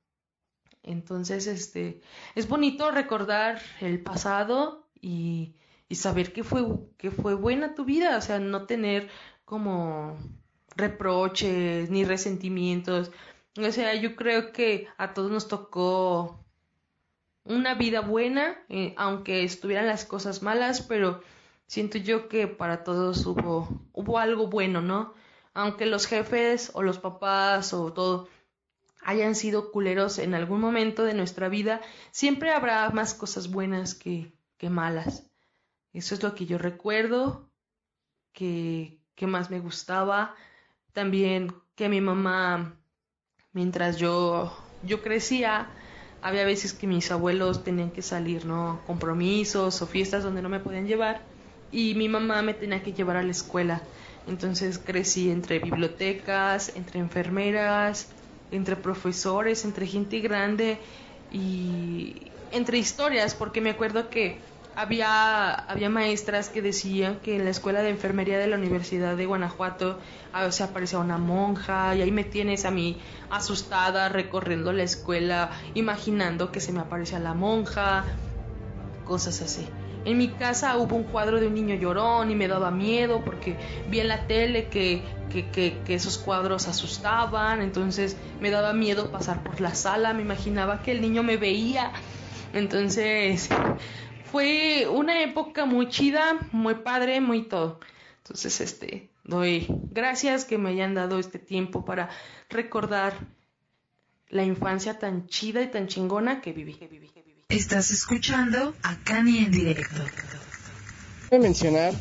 Entonces, 0.82 1.46
este, 1.46 2.00
es 2.34 2.48
bonito 2.48 2.90
recordar 2.90 3.60
el 3.80 4.02
pasado 4.02 4.88
y 5.00 5.54
y 5.90 5.96
saber 5.96 6.32
que 6.32 6.44
fue, 6.44 6.64
fue 7.20 7.34
buena 7.34 7.74
tu 7.74 7.84
vida, 7.84 8.16
o 8.16 8.20
sea, 8.20 8.38
no 8.38 8.64
tener 8.66 9.10
como 9.44 10.16
reproches 10.76 11.90
ni 11.90 12.04
resentimientos. 12.04 13.10
O 13.58 13.72
sea, 13.72 13.96
yo 13.96 14.14
creo 14.14 14.52
que 14.52 14.86
a 14.98 15.12
todos 15.14 15.32
nos 15.32 15.48
tocó 15.48 16.44
una 17.42 17.74
vida 17.74 18.02
buena, 18.02 18.56
eh, 18.68 18.94
aunque 18.96 19.42
estuvieran 19.42 19.88
las 19.88 20.04
cosas 20.04 20.42
malas, 20.42 20.80
pero 20.80 21.22
siento 21.66 21.98
yo 21.98 22.28
que 22.28 22.46
para 22.46 22.84
todos 22.84 23.26
hubo, 23.26 23.68
hubo 23.92 24.18
algo 24.18 24.46
bueno, 24.46 24.80
¿no? 24.82 25.12
Aunque 25.54 25.86
los 25.86 26.06
jefes 26.06 26.70
o 26.74 26.84
los 26.84 27.00
papás 27.00 27.74
o 27.74 27.92
todo 27.92 28.28
hayan 29.02 29.34
sido 29.34 29.70
culeros 29.72 30.18
en 30.18 30.34
algún 30.34 30.60
momento 30.60 31.04
de 31.04 31.14
nuestra 31.14 31.48
vida, 31.48 31.80
siempre 32.10 32.50
habrá 32.50 32.88
más 32.90 33.14
cosas 33.14 33.50
buenas 33.50 33.94
que, 33.94 34.32
malas. 34.68 35.26
Eso 35.94 36.14
es 36.14 36.22
lo 36.22 36.34
que 36.34 36.44
yo 36.44 36.58
recuerdo, 36.58 37.50
que, 38.32 39.00
que 39.14 39.26
más 39.26 39.50
me 39.50 39.58
gustaba. 39.58 40.34
También 40.92 41.54
que 41.74 41.88
mi 41.88 42.02
mamá, 42.02 42.76
mientras 43.52 43.96
yo, 43.96 44.54
yo 44.82 45.00
crecía, 45.02 45.70
había 46.20 46.44
veces 46.44 46.74
que 46.74 46.86
mis 46.86 47.10
abuelos 47.10 47.64
tenían 47.64 47.90
que 47.90 48.02
salir, 48.02 48.44
¿no? 48.44 48.82
Compromisos 48.86 49.80
o 49.80 49.86
fiestas 49.86 50.22
donde 50.22 50.42
no 50.42 50.50
me 50.50 50.60
podían 50.60 50.86
llevar 50.86 51.22
y 51.72 51.94
mi 51.94 52.08
mamá 52.08 52.42
me 52.42 52.54
tenía 52.54 52.82
que 52.82 52.92
llevar 52.92 53.16
a 53.16 53.22
la 53.22 53.30
escuela. 53.30 53.82
Entonces 54.26 54.78
crecí 54.78 55.30
entre 55.30 55.58
bibliotecas, 55.58 56.72
entre 56.76 57.00
enfermeras, 57.00 58.12
entre 58.50 58.76
profesores, 58.76 59.64
entre 59.64 59.86
gente 59.86 60.20
grande 60.20 60.78
y 61.32 62.30
entre 62.52 62.78
historias, 62.78 63.34
porque 63.34 63.60
me 63.60 63.70
acuerdo 63.70 64.10
que 64.10 64.40
había, 64.74 65.52
había 65.52 65.90
maestras 65.90 66.48
que 66.48 66.62
decían 66.62 67.20
que 67.20 67.36
en 67.36 67.44
la 67.44 67.50
escuela 67.50 67.82
de 67.82 67.90
enfermería 67.90 68.38
de 68.38 68.46
la 68.46 68.56
Universidad 68.56 69.16
de 69.16 69.26
Guanajuato 69.26 69.98
ah, 70.32 70.50
se 70.50 70.62
aparecía 70.62 70.98
una 70.98 71.18
monja 71.18 71.94
y 71.96 72.02
ahí 72.02 72.10
me 72.10 72.24
tienes 72.24 72.64
a 72.64 72.70
mí 72.70 73.00
asustada 73.30 74.08
recorriendo 74.08 74.72
la 74.72 74.82
escuela 74.82 75.50
imaginando 75.74 76.50
que 76.52 76.60
se 76.60 76.72
me 76.72 76.80
aparecía 76.80 77.18
la 77.18 77.34
monja, 77.34 78.04
cosas 79.04 79.42
así. 79.42 79.66
En 80.04 80.18
mi 80.18 80.28
casa 80.28 80.76
hubo 80.78 80.96
un 80.96 81.04
cuadro 81.04 81.40
de 81.40 81.46
un 81.46 81.54
niño 81.54 81.74
llorón 81.74 82.30
y 82.30 82.34
me 82.34 82.48
daba 82.48 82.70
miedo 82.70 83.22
porque 83.24 83.56
vi 83.90 84.00
en 84.00 84.08
la 84.08 84.26
tele 84.26 84.68
que, 84.68 85.02
que, 85.30 85.48
que, 85.50 85.78
que, 85.84 85.94
esos 85.94 86.16
cuadros 86.16 86.68
asustaban, 86.68 87.60
entonces 87.60 88.16
me 88.40 88.50
daba 88.50 88.72
miedo 88.72 89.10
pasar 89.10 89.42
por 89.42 89.60
la 89.60 89.74
sala, 89.74 90.14
me 90.14 90.22
imaginaba 90.22 90.82
que 90.82 90.92
el 90.92 91.02
niño 91.02 91.22
me 91.22 91.36
veía, 91.36 91.92
entonces 92.54 93.50
fue 94.30 94.86
una 94.88 95.22
época 95.22 95.66
muy 95.66 95.88
chida, 95.88 96.38
muy 96.52 96.76
padre, 96.76 97.20
muy 97.20 97.42
todo. 97.42 97.80
Entonces, 98.18 98.60
este, 98.60 99.10
doy 99.24 99.66
gracias 99.90 100.44
que 100.44 100.56
me 100.56 100.70
hayan 100.70 100.94
dado 100.94 101.18
este 101.18 101.38
tiempo 101.38 101.84
para 101.84 102.10
recordar 102.48 103.14
la 104.28 104.44
infancia 104.44 104.98
tan 104.98 105.26
chida 105.26 105.62
y 105.62 105.68
tan 105.68 105.88
chingona 105.88 106.40
que 106.40 106.52
viví. 106.52 106.78
Estás 107.50 107.90
escuchando 107.90 108.74
a 108.84 108.94
Cani 109.02 109.38
en 109.38 109.50
directo. 109.50 110.04
Quiero 111.28 111.42
mencionar 111.42 111.92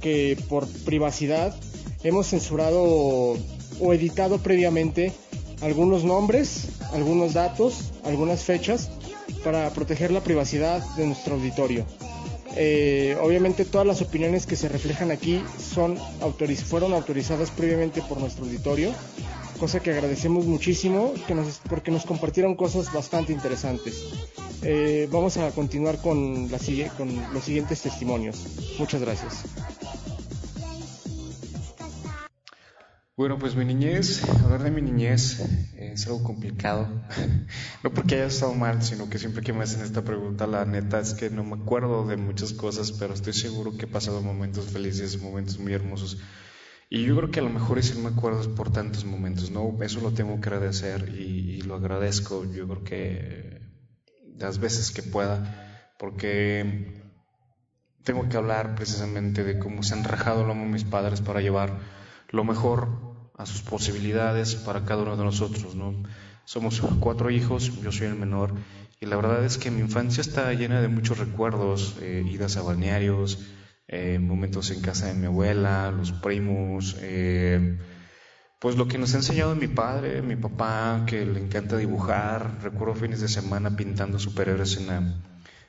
que 0.00 0.36
por 0.48 0.66
privacidad 0.84 1.54
hemos 2.02 2.26
censurado 2.26 2.82
o 2.82 3.92
editado 3.94 4.38
previamente 4.38 5.12
algunos 5.62 6.02
nombres, 6.02 6.70
algunos 6.92 7.32
datos, 7.32 7.92
algunas 8.04 8.42
fechas 8.42 8.90
para 9.44 9.70
proteger 9.70 10.10
la 10.10 10.20
privacidad 10.20 10.84
de 10.96 11.06
nuestro 11.06 11.36
auditorio. 11.36 11.86
Eh, 12.56 13.16
obviamente 13.22 13.64
todas 13.64 13.86
las 13.86 14.02
opiniones 14.02 14.46
que 14.46 14.56
se 14.56 14.68
reflejan 14.68 15.12
aquí 15.12 15.40
fueron 15.74 15.96
autorizadas 16.92 17.52
previamente 17.52 18.02
por 18.02 18.18
nuestro 18.18 18.46
auditorio, 18.46 18.92
cosa 19.58 19.80
que 19.80 19.90
agradecemos 19.90 20.46
muchísimo 20.46 21.12
que 21.26 21.34
nos, 21.34 21.58
porque 21.68 21.90
nos 21.90 22.06
compartieron 22.06 22.54
cosas 22.54 22.92
bastante 22.92 23.32
interesantes. 23.32 24.04
Eh, 24.62 25.08
vamos 25.12 25.36
a 25.36 25.50
continuar 25.50 25.98
con, 25.98 26.50
la, 26.50 26.58
con 26.96 27.34
los 27.34 27.44
siguientes 27.44 27.82
testimonios. 27.82 28.44
Muchas 28.78 29.00
gracias. 29.00 29.44
Bueno, 33.18 33.36
pues 33.36 33.56
mi 33.56 33.64
niñez, 33.64 34.22
hablar 34.44 34.62
de 34.62 34.70
mi 34.70 34.80
niñez, 34.80 35.40
es 35.76 36.06
algo 36.06 36.22
complicado. 36.22 36.88
no 37.82 37.92
porque 37.92 38.14
haya 38.14 38.26
estado 38.26 38.54
mal, 38.54 38.80
sino 38.84 39.10
que 39.10 39.18
siempre 39.18 39.42
que 39.42 39.52
me 39.52 39.64
hacen 39.64 39.80
esta 39.80 40.04
pregunta, 40.04 40.46
la 40.46 40.64
neta 40.64 41.00
es 41.00 41.14
que 41.14 41.28
no 41.28 41.42
me 41.42 41.56
acuerdo 41.56 42.06
de 42.06 42.16
muchas 42.16 42.52
cosas, 42.52 42.92
pero 42.92 43.14
estoy 43.14 43.32
seguro 43.32 43.76
que 43.76 43.86
he 43.86 43.88
pasado 43.88 44.22
momentos 44.22 44.66
felices, 44.66 45.20
momentos 45.20 45.58
muy 45.58 45.72
hermosos. 45.72 46.18
Y 46.90 47.04
yo 47.04 47.16
creo 47.16 47.30
que 47.30 47.40
a 47.40 47.42
lo 47.42 47.50
mejor 47.50 47.82
sí 47.82 47.98
me 47.98 48.08
acuerdo 48.08 48.54
por 48.54 48.72
tantos 48.72 49.04
momentos, 49.04 49.50
¿no? 49.50 49.76
Eso 49.82 50.00
lo 50.00 50.12
tengo 50.12 50.40
que 50.40 50.48
agradecer 50.48 51.08
y, 51.10 51.60
lo 51.62 51.74
agradezco, 51.74 52.44
yo 52.50 52.66
creo 52.66 52.84
que 52.84 53.60
las 54.38 54.58
veces 54.58 54.90
que 54.90 55.02
pueda, 55.02 55.92
porque 55.98 57.02
tengo 58.04 58.28
que 58.30 58.38
hablar 58.38 58.74
precisamente 58.74 59.44
de 59.44 59.58
cómo 59.58 59.82
se 59.82 59.94
han 59.94 60.04
rajado 60.04 60.44
lo 60.44 60.54
mis 60.54 60.84
padres 60.84 61.20
para 61.20 61.42
llevar 61.42 61.78
lo 62.30 62.44
mejor 62.44 62.88
a 63.36 63.44
sus 63.44 63.60
posibilidades 63.60 64.54
para 64.54 64.84
cada 64.84 65.02
uno 65.02 65.16
de 65.16 65.24
nosotros, 65.24 65.74
¿no? 65.74 65.94
Somos 66.46 66.80
cuatro 67.00 67.30
hijos, 67.30 67.82
yo 67.82 67.92
soy 67.92 68.06
el 68.06 68.14
menor, 68.14 68.54
y 68.98 69.06
la 69.06 69.16
verdad 69.16 69.44
es 69.44 69.58
que 69.58 69.70
mi 69.70 69.80
infancia 69.80 70.22
está 70.22 70.50
llena 70.54 70.80
de 70.80 70.88
muchos 70.88 71.18
recuerdos, 71.18 71.96
eh, 72.00 72.24
idas 72.26 72.56
a 72.56 72.62
balnearios, 72.62 73.38
eh, 73.88 74.18
momentos 74.18 74.70
en 74.70 74.82
casa 74.82 75.06
de 75.06 75.14
mi 75.14 75.26
abuela, 75.26 75.90
los 75.90 76.12
primos, 76.12 76.96
eh, 77.00 77.78
pues 78.58 78.76
lo 78.76 78.86
que 78.86 78.98
nos 78.98 79.14
ha 79.14 79.18
enseñado 79.18 79.54
mi 79.54 79.66
padre, 79.66 80.20
mi 80.20 80.36
papá, 80.36 81.04
que 81.06 81.24
le 81.24 81.40
encanta 81.40 81.78
dibujar, 81.78 82.58
recuerdo 82.62 82.94
fines 82.94 83.20
de 83.22 83.28
semana 83.28 83.76
pintando 83.76 84.18
superhéroes 84.18 84.76
en 84.76 84.86
la, 84.88 85.22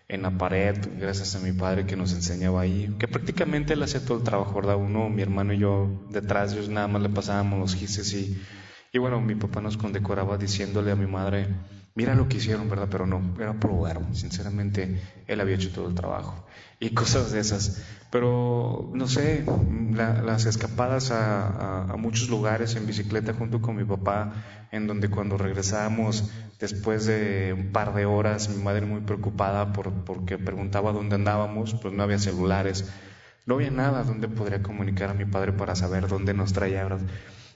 en 0.10 0.21
la 0.21 0.32
pared, 0.32 0.75
gracias 0.99 1.36
a 1.36 1.39
mi 1.39 1.53
padre 1.53 1.86
que 1.86 1.95
nos 1.95 2.12
enseñaba 2.13 2.62
ahí, 2.62 2.93
que 2.99 3.08
prácticamente 3.08 3.73
él 3.73 3.84
hacía 3.84 4.03
todo 4.03 4.17
el 4.17 4.23
trabajo, 4.25 4.53
¿verdad? 4.55 4.75
Uno, 4.75 5.08
mi 5.10 5.21
hermano 5.21 5.53
y 5.53 5.60
yo 5.60 6.05
detrás, 6.10 6.51
ellos 6.51 6.67
nada 6.67 6.89
más 6.89 7.01
le 7.01 7.10
pasábamos 7.10 7.58
los 7.58 7.75
gises 7.75 8.13
y, 8.13 8.38
y 8.91 8.97
bueno, 8.97 9.21
mi 9.21 9.36
papá 9.36 9.62
nos 9.62 9.77
condecoraba 9.77 10.38
diciéndole 10.38 10.91
a 10.91 10.95
mi 10.97 11.08
madre, 11.08 11.47
mira 11.95 12.15
lo 12.15 12.27
que 12.27 12.38
hicieron, 12.38 12.69
¿verdad? 12.69 12.89
Pero 12.91 13.05
no, 13.05 13.36
era 13.39 13.53
verbo, 13.53 14.13
sinceramente, 14.13 14.99
él 15.25 15.39
había 15.39 15.55
hecho 15.55 15.71
todo 15.71 15.88
el 15.88 15.95
trabajo 15.95 16.45
y 16.80 16.92
cosas 16.92 17.32
de 17.32 17.39
esas. 17.39 17.84
Pero, 18.10 18.89
no 18.94 19.08
sé, 19.08 19.46
las 19.94 20.46
escapadas 20.46 21.12
a, 21.12 21.84
a, 21.92 21.98
muchos 21.98 22.30
lugares 22.30 22.76
en 22.76 22.88
bicicleta 22.88 23.34
junto 23.34 23.62
con 23.62 23.76
mi 23.76 23.84
papá, 23.84 24.34
en 24.72 24.88
donde 24.88 25.10
cuando 25.10 25.38
regresábamos 25.38 26.32
después 26.60 27.06
de 27.06 27.54
un 27.54 27.72
par 27.72 27.94
de 27.94 28.06
horas, 28.06 28.50
mi 28.50 28.63
madre 28.63 28.86
muy 28.86 29.02
preocupada 29.02 29.74
por, 29.74 29.92
porque 30.06 30.38
preguntaba 30.38 30.92
dónde 30.92 31.15
andábamos, 31.15 31.76
pues 31.76 31.94
no 31.94 32.02
había 32.02 32.18
celulares, 32.18 32.89
no 33.46 33.56
había 33.56 33.72
nada 33.72 34.04
donde 34.04 34.28
podría 34.28 34.63
comunicar 34.63 35.10
a 35.10 35.13
mi 35.13 35.26
padre 35.26 35.54
para 35.54 35.76
saber 35.76 36.08
dónde 36.08 36.34
nos 36.34 36.54
traía. 36.54 36.88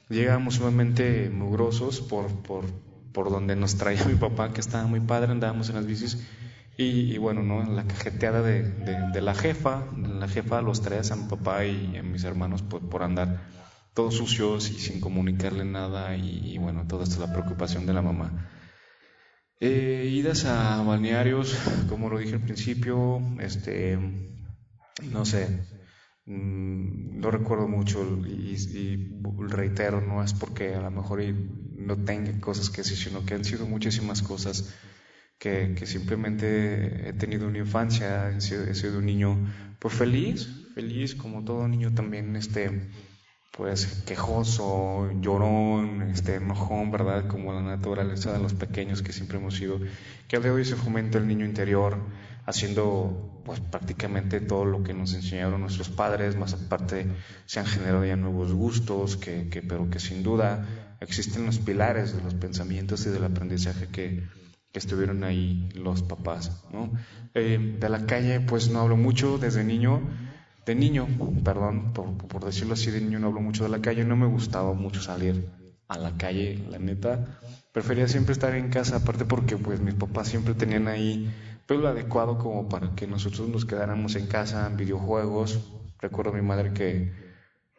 Llegábamos 0.10 0.56
sumamente 0.56 1.30
mugrosos 1.30 2.02
por, 2.02 2.28
por, 2.28 2.66
por 3.12 3.32
donde 3.32 3.56
nos 3.56 3.76
traía 3.76 4.06
mi 4.08 4.16
papá, 4.16 4.54
que 4.54 4.62
estaba 4.62 4.86
muy 4.86 5.00
padre, 5.00 5.32
andábamos 5.32 5.70
en 5.70 5.76
las 5.76 5.86
bicis 5.88 6.20
y, 6.76 7.18
bueno, 7.20 7.44
¿no? 7.44 7.64
La 7.64 7.84
cajeteada 7.84 8.42
de, 8.42 8.64
de, 8.64 9.22
la 9.22 9.36
jefa, 9.36 9.84
la 9.96 10.28
jefa 10.28 10.62
los 10.62 10.82
tres 10.82 11.12
a 11.12 11.16
mi 11.16 11.26
papá 11.30 11.66
y 11.66 11.98
a 11.98 12.04
mis 12.04 12.24
hermanos 12.24 12.64
por, 12.64 12.90
por 12.90 13.04
andar 13.04 13.42
todos 13.94 14.16
sucios 14.16 14.72
y 14.72 14.80
sin 14.80 15.00
comunicarle 15.00 15.66
nada 15.66 16.16
y, 16.18 16.58
bueno, 16.58 16.88
toda 16.88 17.04
esta 17.04 17.16
es 17.16 17.22
la 17.22 17.32
preocupación 17.34 17.86
de 17.86 17.94
la 17.94 18.02
mamá. 18.02 18.50
Eh, 19.60 20.10
idas 20.12 20.46
a 20.46 20.82
balnearios, 20.82 21.56
como 21.90 22.10
lo 22.10 22.18
dije 22.18 22.34
al 22.34 22.42
principio, 22.42 23.22
este, 23.40 23.98
no 25.12 25.26
sé, 25.26 25.48
mm, 26.26 27.20
no 27.20 27.30
recuerdo 27.30 27.68
mucho 27.68 28.04
y, 28.26 28.56
y, 28.56 29.22
reitero, 29.48 30.02
no 30.02 30.24
es 30.24 30.34
porque 30.34 30.74
a 30.74 30.82
lo 30.82 30.92
mejor 30.92 31.22
no 31.78 32.04
tenga 32.04 32.38
cosas 32.42 32.72
que 32.72 32.82
decir, 32.82 32.98
sino 32.98 33.26
que 33.26 33.36
han 33.36 33.46
sido 33.46 33.68
muchísimas 33.68 34.24
cosas 34.24 34.74
que, 35.44 35.86
simplemente 35.86 37.10
he 37.10 37.12
tenido 37.12 37.48
una 37.50 37.58
infancia, 37.58 38.30
he 38.30 38.40
sido, 38.40 39.00
un 39.00 39.06
niño 39.06 39.38
pues 39.78 39.94
feliz, 39.94 40.70
feliz 40.74 41.16
como 41.16 41.44
todo 41.44 41.68
niño 41.68 41.94
también, 41.94 42.38
este, 42.38 42.90
pues 43.52 44.04
quejoso, 44.08 45.12
llorón, 45.20 46.04
este, 46.04 46.36
enojón, 46.36 46.92
¿verdad? 46.92 47.28
Como 47.28 47.52
la 47.52 47.62
naturaleza 47.62 48.32
de 48.32 48.40
los 48.40 48.54
pequeños 48.54 49.02
que 49.02 49.12
siempre 49.12 49.38
hemos 49.38 49.56
sido, 49.56 49.80
que 50.30 50.38
al 50.38 50.44
día 50.44 50.52
de 50.52 50.58
hoy 50.60 50.66
se 50.66 50.78
fomenta 50.78 51.18
el 51.18 51.28
niño 51.28 51.46
interior, 51.46 51.98
haciendo 52.46 53.42
pues 53.44 53.60
prácticamente 53.60 54.40
todo 54.40 54.64
lo 54.64 54.82
que 54.82 54.94
nos 54.94 55.14
enseñaron 55.14 55.60
nuestros 55.60 55.90
padres, 55.90 56.38
más 56.38 56.54
aparte 56.54 57.06
se 57.46 57.60
han 57.60 57.66
generado 57.66 58.06
ya 58.06 58.16
nuevos 58.16 58.54
gustos, 58.54 59.18
que, 59.18 59.50
que, 59.50 59.62
pero 59.62 59.90
que 59.90 60.00
sin 60.00 60.24
duda 60.24 60.96
existen 61.02 61.46
los 61.46 61.60
pilares 61.60 62.16
de 62.16 62.24
los 62.24 62.34
pensamientos 62.34 63.06
y 63.06 63.10
del 63.10 63.26
aprendizaje 63.26 63.90
que, 63.90 64.24
que 64.74 64.80
estuvieron 64.80 65.24
ahí 65.24 65.70
los 65.76 66.02
papás, 66.02 66.66
¿no? 66.74 66.92
Eh, 67.36 67.78
de 67.80 67.90
la 67.90 68.08
calle, 68.08 68.40
pues 68.42 68.70
no 68.70 68.82
hablo 68.82 68.98
mucho 68.98 69.38
desde 69.38 69.64
niño, 69.64 70.02
de 70.66 70.74
niño, 70.74 71.08
perdón, 71.46 71.94
por, 71.94 72.44
decirlo 72.44 72.74
así, 72.74 72.90
de 72.90 73.00
niño 73.00 73.20
no 73.20 73.28
hablo 73.28 73.40
mucho 73.40 73.64
de 73.64 73.70
la 73.70 73.82
calle, 73.82 74.04
no 74.04 74.16
me 74.16 74.26
gustaba 74.26 74.74
mucho 74.74 75.00
salir 75.00 75.48
a 75.88 75.98
la 76.00 76.18
calle, 76.18 76.66
la 76.72 76.80
neta, 76.80 77.40
prefería 77.72 78.08
siempre 78.08 78.34
estar 78.34 78.56
en 78.56 78.70
casa, 78.70 78.98
aparte 78.98 79.26
porque 79.26 79.58
pues 79.58 79.80
mis 79.80 79.94
papás 79.94 80.30
siempre 80.30 80.56
tenían 80.56 80.88
ahí 80.88 81.32
pues 81.68 81.80
lo 81.80 81.88
adecuado 81.88 82.40
como 82.40 82.68
para 82.68 82.96
que 82.96 83.06
nosotros 83.06 83.48
nos 83.50 83.66
quedáramos 83.66 84.16
en 84.16 84.26
casa, 84.26 84.66
en 84.66 84.76
videojuegos, 84.76 85.60
recuerdo 86.00 86.32
a 86.32 86.36
mi 86.36 86.42
madre 86.42 86.74
que 86.74 87.12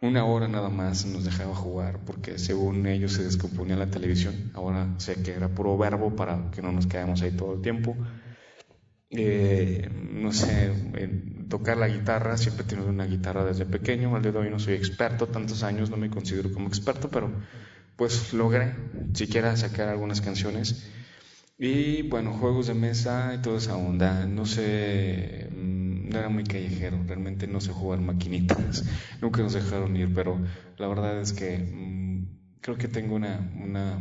una 0.04 0.24
hora 0.24 0.48
nada 0.48 0.68
más 0.68 1.06
nos 1.06 1.24
dejaba 1.24 1.54
jugar 1.54 2.00
porque 2.04 2.38
según 2.38 2.86
ellos 2.86 3.12
se 3.12 3.24
descomponía 3.24 3.76
la 3.76 3.90
televisión. 3.90 4.50
Ahora 4.54 4.94
sé 4.98 5.22
que 5.22 5.32
era 5.32 5.48
puro 5.48 5.76
verbo 5.78 6.14
para 6.14 6.50
que 6.50 6.62
no 6.62 6.72
nos 6.72 6.86
quedemos 6.86 7.22
ahí 7.22 7.32
todo 7.32 7.54
el 7.54 7.62
tiempo. 7.62 7.96
Eh, 9.10 9.88
no 10.12 10.32
sé, 10.32 10.72
tocar 11.48 11.76
la 11.76 11.88
guitarra, 11.88 12.36
siempre 12.36 12.64
he 12.68 12.80
una 12.80 13.06
guitarra 13.06 13.44
desde 13.44 13.64
pequeño, 13.64 14.14
al 14.14 14.22
día 14.22 14.32
de 14.32 14.38
hoy 14.38 14.50
no 14.50 14.58
soy 14.58 14.74
experto, 14.74 15.28
tantos 15.28 15.62
años 15.62 15.88
no 15.90 15.96
me 15.96 16.10
considero 16.10 16.52
como 16.52 16.68
experto, 16.68 17.08
pero 17.10 17.30
pues 17.96 18.32
logré 18.32 18.74
siquiera 19.12 19.56
sacar 19.56 19.88
algunas 19.88 20.20
canciones. 20.20 20.90
Y 21.56 22.02
bueno, 22.02 22.32
juegos 22.32 22.66
de 22.66 22.74
mesa 22.74 23.32
y 23.34 23.42
toda 23.42 23.58
esa 23.58 23.76
onda, 23.76 24.26
no 24.26 24.44
sé, 24.46 25.48
no 25.52 25.93
era 26.10 26.28
muy 26.28 26.44
callejero, 26.44 27.02
realmente 27.06 27.46
no 27.46 27.60
sé 27.60 27.72
jugar 27.72 28.00
maquinitas, 28.00 28.84
nunca 29.20 29.42
nos 29.42 29.54
dejaron 29.54 29.96
ir, 29.96 30.12
pero 30.14 30.38
la 30.78 30.88
verdad 30.88 31.20
es 31.20 31.32
que 31.32 31.58
mm, 31.58 32.60
creo 32.60 32.76
que 32.76 32.88
tengo 32.88 33.14
una, 33.14 33.50
una, 33.62 33.98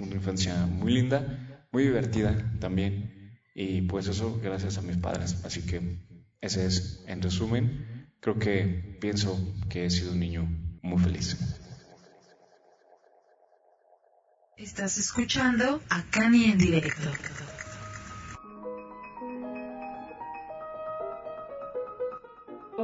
una 0.00 0.14
infancia 0.14 0.66
muy 0.66 0.92
linda, 0.92 1.66
muy 1.72 1.84
divertida 1.84 2.36
también, 2.60 3.38
y 3.54 3.82
pues 3.82 4.08
eso 4.08 4.40
gracias 4.42 4.78
a 4.78 4.82
mis 4.82 4.96
padres, 4.96 5.40
así 5.44 5.62
que 5.62 5.98
ese 6.40 6.66
es, 6.66 7.04
en 7.06 7.22
resumen, 7.22 8.08
creo 8.20 8.38
que 8.38 8.98
pienso 9.00 9.38
que 9.68 9.86
he 9.86 9.90
sido 9.90 10.12
un 10.12 10.20
niño 10.20 10.48
muy 10.82 11.02
feliz. 11.02 11.36
Estás 14.56 14.98
escuchando 14.98 15.82
a 15.90 16.02
Cani 16.10 16.44
en 16.44 16.58
directo. 16.58 17.10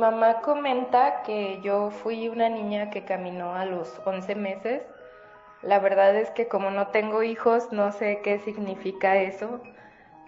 Mamá 0.00 0.40
comenta 0.40 1.22
que 1.22 1.60
yo 1.60 1.90
fui 1.90 2.28
una 2.28 2.48
niña 2.48 2.88
que 2.90 3.04
caminó 3.04 3.54
a 3.54 3.66
los 3.66 4.00
11 4.06 4.34
meses. 4.34 4.82
La 5.62 5.78
verdad 5.78 6.16
es 6.16 6.30
que 6.30 6.48
como 6.48 6.70
no 6.70 6.88
tengo 6.88 7.22
hijos, 7.22 7.70
no 7.70 7.92
sé 7.92 8.20
qué 8.22 8.38
significa 8.38 9.16
eso, 9.18 9.60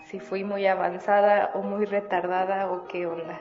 si 0.04 0.20
fui 0.20 0.44
muy 0.44 0.66
avanzada 0.66 1.52
o 1.54 1.62
muy 1.62 1.86
retardada 1.86 2.70
o 2.70 2.86
qué 2.86 3.06
onda. 3.06 3.40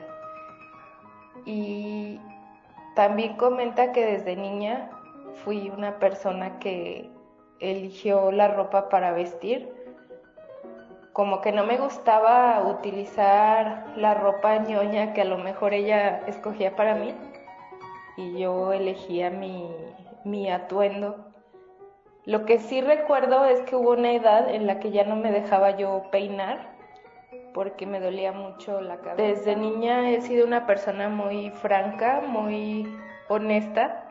Y 1.44 2.18
también 2.96 3.36
comenta 3.36 3.92
que 3.92 4.06
desde 4.06 4.34
niña 4.34 4.90
fui 5.44 5.68
una 5.68 5.98
persona 5.98 6.58
que 6.60 7.10
eligió 7.60 8.32
la 8.32 8.48
ropa 8.48 8.88
para 8.88 9.12
vestir 9.12 9.81
como 11.12 11.42
que 11.42 11.52
no 11.52 11.64
me 11.64 11.76
gustaba 11.76 12.62
utilizar 12.62 13.92
la 13.96 14.14
ropa 14.14 14.56
ñoña 14.58 15.12
que 15.12 15.22
a 15.22 15.26
lo 15.26 15.38
mejor 15.38 15.74
ella 15.74 16.22
escogía 16.26 16.74
para 16.74 16.94
mí 16.94 17.14
y 18.16 18.38
yo 18.38 18.72
elegía 18.72 19.30
mi, 19.30 19.70
mi 20.24 20.50
atuendo. 20.50 21.16
Lo 22.24 22.46
que 22.46 22.58
sí 22.58 22.80
recuerdo 22.80 23.44
es 23.44 23.60
que 23.62 23.76
hubo 23.76 23.90
una 23.90 24.12
edad 24.12 24.48
en 24.48 24.66
la 24.66 24.78
que 24.78 24.90
ya 24.90 25.04
no 25.04 25.16
me 25.16 25.32
dejaba 25.32 25.76
yo 25.76 26.04
peinar 26.10 26.72
porque 27.52 27.84
me 27.84 28.00
dolía 28.00 28.32
mucho 28.32 28.80
la 28.80 28.98
cabeza. 28.98 29.22
Desde 29.22 29.56
niña 29.56 30.10
he 30.10 30.20
sido 30.22 30.46
una 30.46 30.66
persona 30.66 31.08
muy 31.08 31.50
franca, 31.50 32.22
muy 32.26 32.88
honesta. 33.28 34.04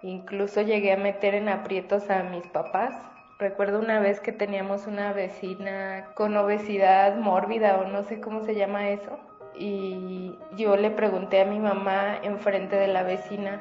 Incluso 0.00 0.62
llegué 0.62 0.92
a 0.92 0.96
meter 0.96 1.34
en 1.34 1.48
aprietos 1.48 2.08
a 2.08 2.22
mis 2.22 2.46
papás 2.46 3.11
Recuerdo 3.42 3.80
una 3.80 3.98
vez 3.98 4.20
que 4.20 4.30
teníamos 4.30 4.86
una 4.86 5.12
vecina 5.12 6.12
con 6.14 6.36
obesidad 6.36 7.16
mórbida 7.16 7.78
o 7.78 7.88
no 7.88 8.04
sé 8.04 8.20
cómo 8.20 8.44
se 8.44 8.54
llama 8.54 8.90
eso. 8.90 9.18
Y 9.56 10.38
yo 10.56 10.76
le 10.76 10.90
pregunté 10.90 11.40
a 11.40 11.44
mi 11.44 11.58
mamá 11.58 12.18
enfrente 12.22 12.76
de 12.76 12.86
la 12.86 13.02
vecina 13.02 13.60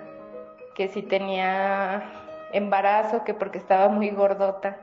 que 0.76 0.88
si 0.88 1.02
tenía 1.02 2.04
embarazo, 2.54 3.24
que 3.24 3.34
porque 3.34 3.58
estaba 3.58 3.90
muy 3.90 4.12
gordota. 4.12 4.78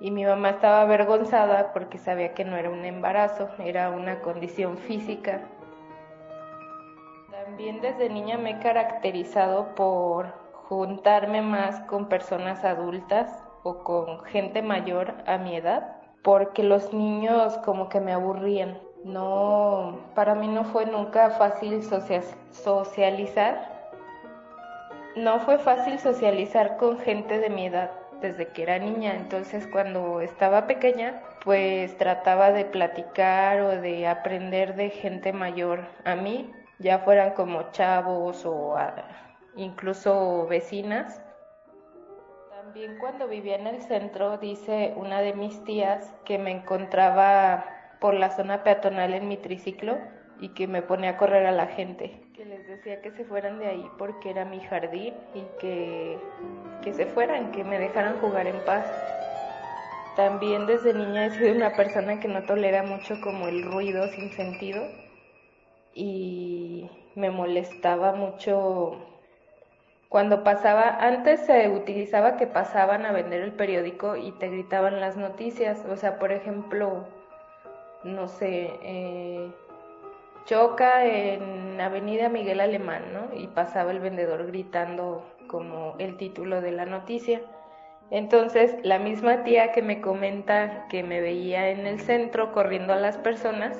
y 0.00 0.10
mi 0.10 0.24
mamá 0.24 0.50
estaba 0.50 0.80
avergonzada 0.80 1.74
porque 1.74 1.98
sabía 1.98 2.32
que 2.32 2.46
no 2.46 2.56
era 2.56 2.70
un 2.70 2.86
embarazo, 2.86 3.50
era 3.58 3.90
una 3.90 4.20
condición 4.22 4.78
física. 4.78 5.42
También 7.30 7.82
desde 7.82 8.08
niña 8.08 8.38
me 8.38 8.52
he 8.52 8.58
caracterizado 8.60 9.74
por 9.74 10.32
juntarme 10.54 11.42
más 11.42 11.80
con 11.82 12.08
personas 12.08 12.64
adultas 12.64 13.47
o 13.68 13.84
con 13.84 14.24
gente 14.24 14.62
mayor 14.62 15.14
a 15.26 15.36
mi 15.38 15.56
edad, 15.56 15.96
porque 16.22 16.62
los 16.62 16.92
niños 16.92 17.58
como 17.58 17.88
que 17.88 18.00
me 18.00 18.12
aburrían. 18.12 18.78
No, 19.04 20.00
para 20.14 20.34
mí 20.34 20.48
no 20.48 20.64
fue 20.64 20.86
nunca 20.86 21.30
fácil 21.30 21.82
socializar. 22.50 23.78
No 25.16 25.40
fue 25.40 25.58
fácil 25.58 25.98
socializar 25.98 26.76
con 26.76 26.98
gente 26.98 27.38
de 27.38 27.50
mi 27.50 27.66
edad 27.66 27.90
desde 28.20 28.48
que 28.48 28.62
era 28.62 28.78
niña, 28.78 29.14
entonces 29.14 29.66
cuando 29.66 30.20
estaba 30.20 30.66
pequeña, 30.66 31.22
pues 31.44 31.96
trataba 31.98 32.50
de 32.50 32.64
platicar 32.64 33.60
o 33.60 33.80
de 33.80 34.08
aprender 34.08 34.74
de 34.74 34.90
gente 34.90 35.32
mayor 35.32 35.86
a 36.04 36.16
mí, 36.16 36.50
ya 36.78 36.98
fueran 37.00 37.32
como 37.34 37.70
chavos 37.70 38.44
o 38.44 38.76
incluso 39.56 40.46
vecinas. 40.48 41.20
También 42.78 43.00
cuando 43.00 43.26
vivía 43.26 43.56
en 43.56 43.66
el 43.66 43.82
centro, 43.82 44.38
dice 44.38 44.92
una 44.94 45.20
de 45.20 45.32
mis 45.32 45.64
tías 45.64 46.14
que 46.24 46.38
me 46.38 46.52
encontraba 46.52 47.64
por 47.98 48.14
la 48.14 48.30
zona 48.30 48.62
peatonal 48.62 49.14
en 49.14 49.26
mi 49.26 49.36
triciclo 49.36 49.98
y 50.38 50.50
que 50.50 50.68
me 50.68 50.80
ponía 50.80 51.10
a 51.10 51.16
correr 51.16 51.44
a 51.46 51.50
la 51.50 51.66
gente, 51.66 52.20
que 52.36 52.44
les 52.44 52.68
decía 52.68 53.02
que 53.02 53.10
se 53.10 53.24
fueran 53.24 53.58
de 53.58 53.66
ahí 53.66 53.90
porque 53.98 54.30
era 54.30 54.44
mi 54.44 54.60
jardín 54.60 55.12
y 55.34 55.42
que, 55.58 56.20
que 56.84 56.94
se 56.94 57.06
fueran, 57.06 57.50
que 57.50 57.64
me 57.64 57.80
dejaran 57.80 58.20
jugar 58.20 58.46
en 58.46 58.64
paz. 58.64 58.86
También 60.14 60.66
desde 60.66 60.94
niña 60.94 61.26
he 61.26 61.30
sido 61.32 61.56
una 61.56 61.72
persona 61.72 62.20
que 62.20 62.28
no 62.28 62.44
tolera 62.44 62.84
mucho 62.84 63.20
como 63.24 63.48
el 63.48 63.64
ruido 63.64 64.06
sin 64.06 64.30
sentido 64.30 64.84
y 65.94 66.88
me 67.16 67.32
molestaba 67.32 68.12
mucho 68.12 69.17
cuando 70.08 70.42
pasaba, 70.42 70.88
antes 71.00 71.40
se 71.40 71.68
utilizaba 71.68 72.36
que 72.36 72.46
pasaban 72.46 73.04
a 73.04 73.12
vender 73.12 73.42
el 73.42 73.52
periódico 73.52 74.16
y 74.16 74.32
te 74.32 74.48
gritaban 74.48 75.00
las 75.00 75.16
noticias, 75.16 75.84
o 75.84 75.96
sea, 75.96 76.18
por 76.18 76.32
ejemplo, 76.32 77.04
no 78.04 78.26
sé, 78.28 78.70
eh, 78.82 79.50
choca 80.46 81.04
en 81.04 81.78
Avenida 81.78 82.30
Miguel 82.30 82.60
Alemán, 82.60 83.02
¿no? 83.12 83.38
Y 83.38 83.48
pasaba 83.48 83.90
el 83.90 84.00
vendedor 84.00 84.46
gritando 84.46 85.26
como 85.46 85.94
el 85.98 86.16
título 86.16 86.62
de 86.62 86.72
la 86.72 86.86
noticia. 86.86 87.42
Entonces, 88.10 88.76
la 88.82 88.98
misma 88.98 89.44
tía 89.44 89.72
que 89.72 89.82
me 89.82 90.00
comenta 90.00 90.86
que 90.88 91.02
me 91.02 91.20
veía 91.20 91.68
en 91.68 91.86
el 91.86 92.00
centro 92.00 92.52
corriendo 92.52 92.94
a 92.94 92.96
las 92.96 93.18
personas, 93.18 93.76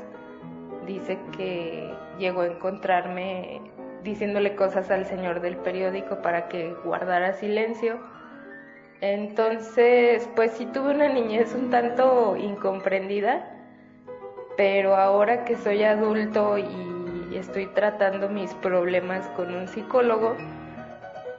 dice 0.86 1.18
que 1.34 1.90
llegó 2.18 2.42
a 2.42 2.48
encontrarme 2.48 3.62
diciéndole 4.08 4.54
cosas 4.54 4.90
al 4.90 5.04
señor 5.04 5.40
del 5.40 5.56
periódico 5.56 6.22
para 6.22 6.48
que 6.48 6.74
guardara 6.84 7.34
silencio. 7.34 7.98
Entonces, 9.00 10.28
pues 10.34 10.52
sí 10.52 10.66
tuve 10.66 10.94
una 10.94 11.08
niñez 11.08 11.54
un 11.54 11.70
tanto 11.70 12.36
incomprendida, 12.36 13.48
pero 14.56 14.96
ahora 14.96 15.44
que 15.44 15.56
soy 15.56 15.84
adulto 15.84 16.58
y 16.58 17.36
estoy 17.36 17.66
tratando 17.66 18.28
mis 18.28 18.52
problemas 18.54 19.28
con 19.36 19.54
un 19.54 19.68
psicólogo, 19.68 20.36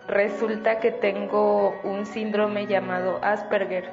resulta 0.08 0.79
que 0.79 0.91
tengo 0.91 1.75
un 1.84 2.05
síndrome 2.05 2.67
llamado 2.67 3.19
Asperger. 3.21 3.89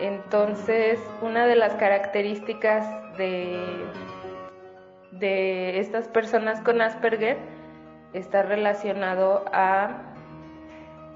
Entonces, 0.00 0.98
una 1.20 1.46
de 1.46 1.56
las 1.56 1.74
características 1.74 2.86
de, 3.18 3.60
de 5.10 5.78
estas 5.78 6.08
personas 6.08 6.60
con 6.60 6.80
Asperger 6.80 7.36
está 8.12 8.42
relacionado 8.42 9.44
a 9.52 10.02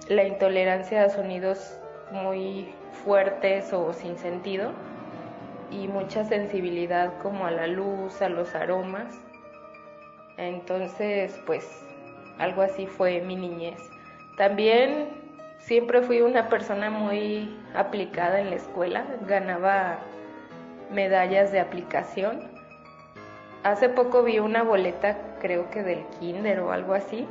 la 0.09 0.25
intolerancia 0.25 1.05
a 1.05 1.11
sonidos 1.11 1.79
muy 2.11 2.73
fuertes 3.05 3.73
o 3.73 3.93
sin 3.93 4.17
sentido 4.19 4.73
y 5.71 5.89
mucha 5.89 6.25
sensibilidad 6.25 7.13
como 7.23 7.47
a 7.47 7.51
la 7.51 7.67
luz, 7.67 8.23
a 8.23 8.29
los 8.29 8.55
aromas. 8.55 9.15
Entonces, 10.37 11.39
pues 11.47 11.85
algo 12.39 12.63
así 12.63 12.87
fue 12.87 13.21
mi 13.21 13.37
niñez. 13.37 13.81
También 14.37 15.09
siempre 15.59 16.03
fui 16.03 16.21
una 16.21 16.49
persona 16.49 16.91
muy 16.91 17.59
aplicada 17.75 18.41
en 18.41 18.51
la 18.51 18.57
escuela, 18.57 19.05
ganaba 19.27 19.99
medallas 20.91 21.51
de 21.51 21.61
aplicación 21.61 22.56
hace 23.63 23.89
poco 23.89 24.23
vi 24.23 24.39
una 24.39 24.63
boleta, 24.63 25.19
creo 25.41 25.71
que 25.71 25.83
del 25.83 26.05
kinder 26.19 26.61
o 26.61 26.73
algo 26.73 26.95
así, 26.95 27.27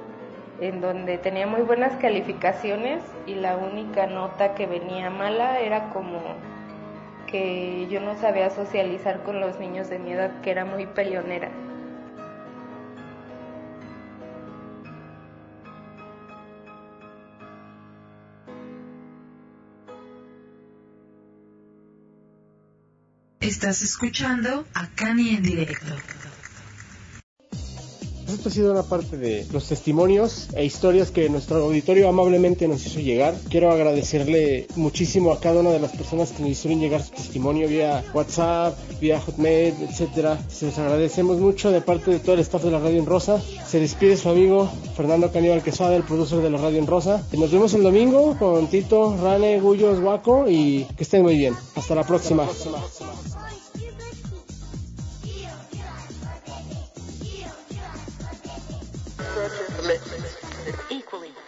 en 0.60 0.82
donde 0.82 1.18
tenía 1.18 1.48
muy 1.48 1.62
buenas 1.62 1.94
calificaciones 1.98 3.02
y 3.26 3.36
la 3.36 3.58
única 3.58 4.08
nota 4.08 4.56
que 4.56 4.68
venía 4.68 5.10
mala 5.10 5.60
era 5.60 5.90
como 5.90 6.22
que 7.28 7.88
yo 7.90 8.00
no 8.00 8.16
sabía 8.16 8.50
socializar 8.50 9.24
con 9.24 9.40
los 9.40 9.60
niños 9.60 9.90
de 9.90 10.00
mi 10.00 10.12
edad, 10.12 10.40
que 10.42 10.52
era 10.52 10.64
muy 10.64 10.86
peleonera. 10.86 11.50
Estás 23.66 23.82
escuchando 23.82 24.64
a 24.76 24.86
Cani 24.94 25.30
en 25.38 25.42
directo. 25.42 25.96
Esto 28.36 28.50
ha 28.50 28.52
sido 28.52 28.74
una 28.74 28.84
parte 28.84 29.16
de 29.16 29.48
los 29.54 29.66
testimonios 29.70 30.50
e 30.54 30.66
historias 30.66 31.10
que 31.10 31.30
nuestro 31.30 31.64
auditorio 31.64 32.10
amablemente 32.10 32.68
nos 32.68 32.86
hizo 32.86 33.00
llegar. 33.00 33.34
Quiero 33.50 33.72
agradecerle 33.72 34.68
muchísimo 34.76 35.32
a 35.32 35.40
cada 35.40 35.62
una 35.62 35.70
de 35.70 35.80
las 35.80 35.92
personas 35.94 36.34
que 36.34 36.42
nos 36.42 36.52
hicieron 36.52 36.82
llegar 36.82 37.02
su 37.02 37.12
testimonio 37.12 37.70
vía 37.70 38.04
WhatsApp, 38.14 38.78
vía 39.00 39.22
Hotmail, 39.22 39.74
etcétera. 39.90 40.38
Se 40.50 40.66
les 40.66 40.78
agradecemos 40.78 41.40
mucho 41.40 41.72
de 41.72 41.80
parte 41.80 42.12
de 42.12 42.20
todo 42.20 42.36
el 42.36 42.42
staff 42.42 42.62
de 42.62 42.72
la 42.72 42.80
Radio 42.80 43.00
en 43.00 43.06
Rosa. 43.06 43.42
Se 43.66 43.80
despide 43.80 44.18
su 44.18 44.28
amigo 44.28 44.70
Fernando 44.98 45.32
Caníbal 45.32 45.64
Quesada, 45.64 45.96
el 45.96 46.04
productor 46.04 46.44
de 46.44 46.50
la 46.50 46.58
Radio 46.58 46.80
en 46.80 46.88
Rosa. 46.88 47.24
Nos 47.32 47.52
vemos 47.52 47.74
el 47.74 47.84
domingo 47.84 48.36
con 48.38 48.68
Tito, 48.68 49.16
Rane, 49.16 49.62
Gullos, 49.62 50.02
Guaco 50.02 50.50
y 50.50 50.86
que 50.98 51.04
estén 51.04 51.24
muy 51.24 51.38
bien. 51.38 51.56
Hasta 51.76 51.96
la 51.96 52.04
próxima. 52.04 52.46
purchase 59.36 59.76
commitment 59.76 60.26
is 60.66 60.76
equally. 60.90 61.45